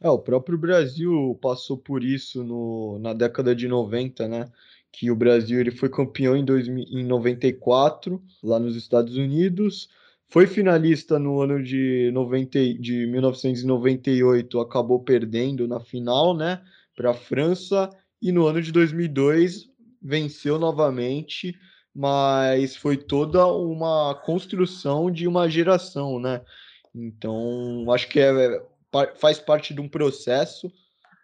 [0.00, 4.52] É, o próprio Brasil passou por isso no, na década de 90, né?
[4.92, 9.88] Que o Brasil ele foi campeão em, 2000, em 94, lá nos Estados Unidos,
[10.28, 16.62] foi finalista no ano de, 90, de 1998, acabou perdendo na final, né,
[16.96, 19.68] para a França, e no ano de 2002
[20.02, 21.54] venceu novamente,
[21.94, 26.42] mas foi toda uma construção de uma geração, né?
[26.94, 28.62] Então, acho que é,
[29.16, 30.70] faz parte de um processo,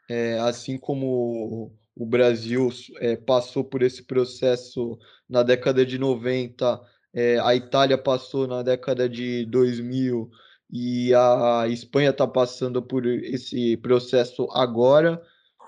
[0.09, 4.99] é, assim como o Brasil é, passou por esse processo
[5.29, 6.81] na década de 90
[7.13, 10.31] é, a Itália passou na década de 2000
[10.71, 15.21] e a Espanha está passando por esse processo agora.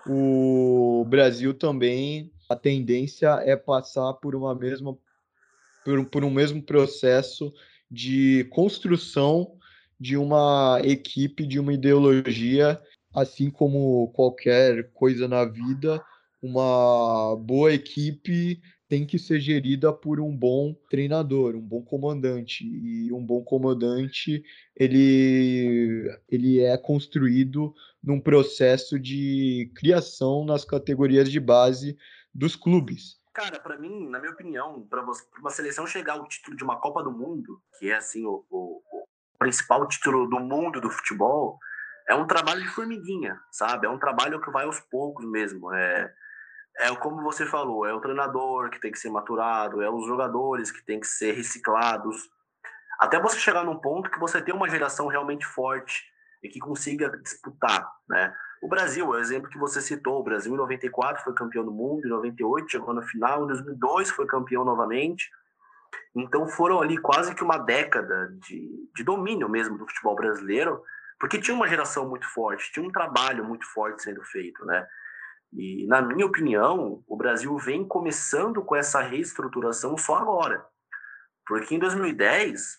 [0.06, 4.96] O Brasil também, a tendência é passar por uma mesma
[5.84, 7.52] por, por um mesmo processo
[7.90, 9.56] de construção
[9.98, 12.80] de uma equipe, de uma ideologia,
[13.14, 16.02] assim como qualquer coisa na vida,
[16.42, 18.60] uma boa equipe
[18.92, 22.62] tem que ser gerida por um bom treinador, um bom comandante.
[22.62, 24.44] E um bom comandante,
[24.76, 27.74] ele, ele é construído
[28.04, 31.96] num processo de criação nas categorias de base
[32.34, 33.18] dos clubes.
[33.32, 35.02] Cara, para mim, na minha opinião, para
[35.38, 38.82] uma seleção chegar ao título de uma Copa do Mundo, que é assim o, o,
[38.92, 39.06] o
[39.38, 41.58] principal título do mundo do futebol,
[42.06, 43.86] é um trabalho de formiguinha, sabe?
[43.86, 45.72] É um trabalho que vai aos poucos mesmo.
[45.72, 46.12] É,
[46.78, 50.70] é como você falou, é o treinador que tem que ser maturado, é os jogadores
[50.70, 52.30] que tem que ser reciclados,
[52.98, 56.04] até você chegar num ponto que você tem uma geração realmente forte
[56.42, 58.34] e que consiga disputar, né?
[58.62, 62.06] O Brasil, o exemplo que você citou, o Brasil em 94 foi campeão do mundo,
[62.06, 65.28] em 98 chegou na final, em 2002 foi campeão novamente.
[66.14, 70.80] Então foram ali quase que uma década de, de domínio mesmo do futebol brasileiro,
[71.18, 74.86] porque tinha uma geração muito forte, tinha um trabalho muito forte sendo feito, né?
[75.52, 80.64] E na minha opinião, o Brasil vem começando com essa reestruturação só agora.
[81.46, 82.78] Porque em 2010,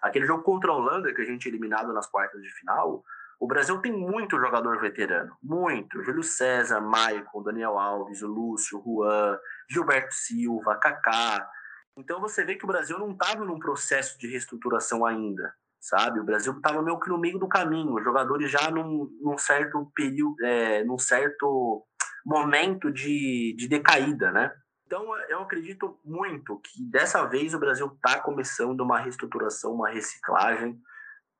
[0.00, 3.04] aquele jogo contra a Holanda que a gente é eliminado nas quartas de final,
[3.40, 6.02] o Brasil tem muito jogador veterano, muito.
[6.02, 9.38] Júlio César, Maicon, Daniel Alves, Lúcio, Juan,
[9.70, 11.48] Gilberto Silva, Kaká.
[11.96, 16.18] Então você vê que o Brasil não estava num processo de reestruturação ainda, sabe?
[16.18, 20.34] O Brasil estava meio que no meio do caminho, jogadores já num, num certo período,
[20.44, 21.84] é, num certo
[22.24, 24.52] momento de, de decaída, né?
[24.88, 30.80] Então eu acredito muito que dessa vez o Brasil está começando uma reestruturação, uma reciclagem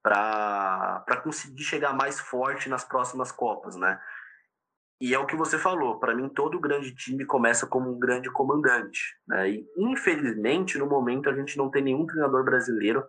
[0.02, 3.98] para conseguir chegar mais forte nas próximas Copas, né?
[5.00, 8.30] E é o que você falou, para mim todo grande time começa como um grande
[8.30, 9.48] comandante, né?
[9.48, 13.02] E infelizmente no momento a gente não tem nenhum treinador brasileiro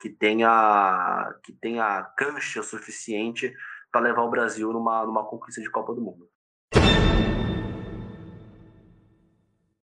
[0.00, 3.52] que tenha que tenha cancha suficiente
[3.90, 6.28] para levar o Brasil numa numa conquista de Copa do Mundo.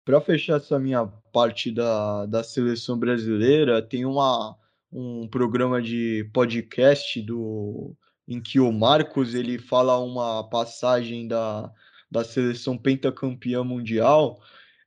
[0.05, 4.57] Para fechar essa minha parte da, da seleção brasileira, tem uma
[4.91, 7.95] um programa de podcast do
[8.27, 11.71] em que o Marcos ele fala uma passagem da,
[12.11, 14.39] da seleção pentacampeã mundial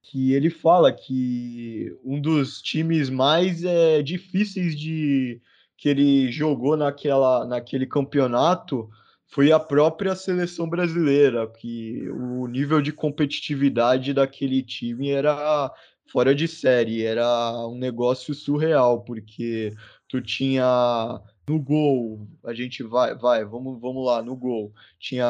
[0.03, 5.41] que ele fala que um dos times mais é, difíceis de
[5.77, 8.89] que ele jogou naquela, naquele campeonato
[9.29, 15.73] foi a própria seleção brasileira, que o nível de competitividade daquele time era
[16.11, 19.75] fora de série, era um negócio surreal, porque
[20.09, 24.73] tu tinha no gol, a gente vai, vai, vamos, vamos lá, no gol.
[24.99, 25.27] Tinha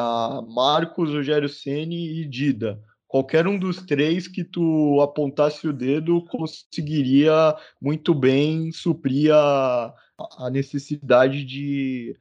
[0.47, 2.81] Marcos, Rogério Ceni e Dida.
[3.07, 9.93] Qualquer um dos três que tu apontasse o dedo conseguiria muito bem suprir a,
[10.37, 12.17] a necessidade de,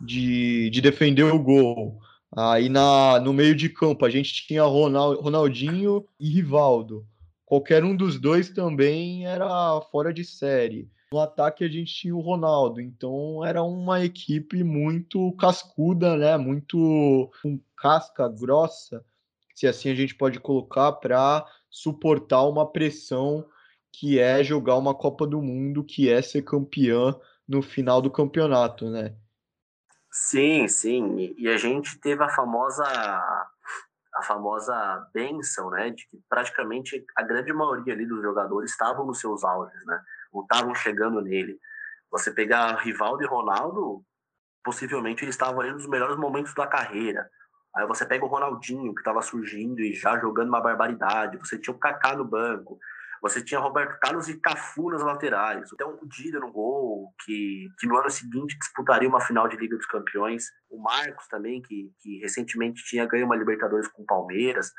[0.00, 2.00] de, de defender o gol.
[2.36, 7.06] Aí na, no meio de campo a gente tinha Ronald, Ronaldinho e Rivaldo.
[7.44, 10.90] Qualquer um dos dois também era fora de série.
[11.10, 16.36] No ataque a gente tinha o Ronaldo, então era uma equipe muito cascuda, né?
[16.36, 19.02] Muito com casca grossa,
[19.54, 23.46] se assim a gente pode colocar, para suportar uma pressão
[23.90, 27.18] que é jogar uma Copa do Mundo, que é ser campeã
[27.48, 29.14] no final do campeonato, né?
[30.10, 31.34] Sim, sim.
[31.38, 32.84] E a gente teve a famosa
[34.14, 39.20] a famosa benção, né, de que praticamente a grande maioria ali dos jogadores estavam nos
[39.20, 40.02] seus auges, né?
[40.32, 41.58] ou estavam chegando nele.
[42.10, 44.02] Você pegar Rivaldo e Ronaldo,
[44.64, 47.30] possivelmente eles estavam ali nos melhores momentos da carreira.
[47.76, 51.38] Aí você pega o Ronaldinho, que estava surgindo e já jogando uma barbaridade.
[51.38, 52.78] Você tinha o Kaká no banco.
[53.20, 55.70] Você tinha Roberto Carlos e Cafu nas laterais.
[55.72, 59.76] Então, o Dida no gol, que, que no ano seguinte disputaria uma final de Liga
[59.76, 60.46] dos Campeões.
[60.70, 64.72] O Marcos também, que, que recentemente tinha ganho uma Libertadores com o Palmeiras.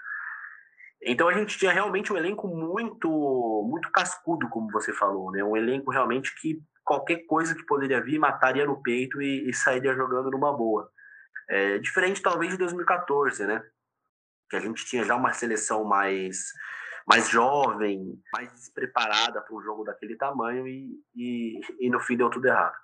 [1.02, 5.44] Então a gente tinha realmente um elenco muito muito cascudo, como você falou, né?
[5.44, 9.96] Um elenco realmente que qualquer coisa que poderia vir mataria no peito e, e sairia
[9.96, 10.90] jogando numa boa.
[11.50, 13.64] É, diferente talvez de 2014, né?
[14.50, 16.52] Que a gente tinha já uma seleção mais
[17.10, 22.30] mais jovem, mais despreparada para um jogo daquele tamanho e, e, e no fim deu
[22.30, 22.76] tudo errado.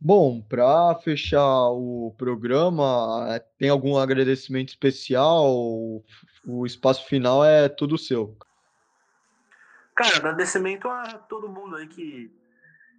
[0.00, 5.44] Bom, para fechar o programa, tem algum agradecimento especial?
[6.44, 8.36] O espaço final é tudo seu.
[9.94, 12.32] Cara, agradecimento a todo mundo aí que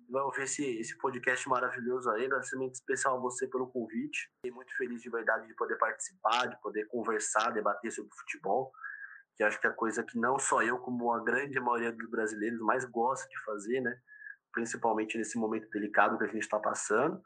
[0.10, 2.26] vai ouvir esse, esse podcast maravilhoso aí.
[2.26, 4.30] Agradecimento especial a você pelo convite.
[4.36, 8.72] Fiquei muito feliz de verdade de poder participar, de poder conversar, debater sobre futebol,
[9.36, 12.10] que acho que é a coisa que não só eu, como a grande maioria dos
[12.10, 14.00] brasileiros mais gosta de fazer, né?
[14.52, 17.22] principalmente nesse momento delicado que a gente está passando.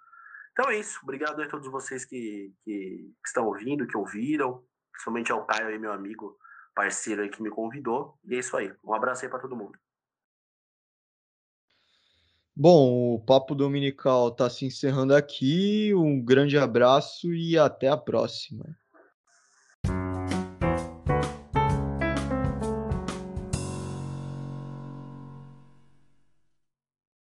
[0.51, 0.99] Então é isso.
[1.03, 5.79] Obrigado a todos vocês que, que, que, estão ouvindo, que ouviram, principalmente ao Caio aí,
[5.79, 6.37] meu amigo,
[6.75, 8.17] parceiro aí que me convidou.
[8.25, 8.73] E é isso aí.
[8.83, 9.77] Um abraço aí para todo mundo.
[12.55, 15.93] Bom, o Papo Dominical está se encerrando aqui.
[15.93, 18.75] Um grande abraço e até a próxima.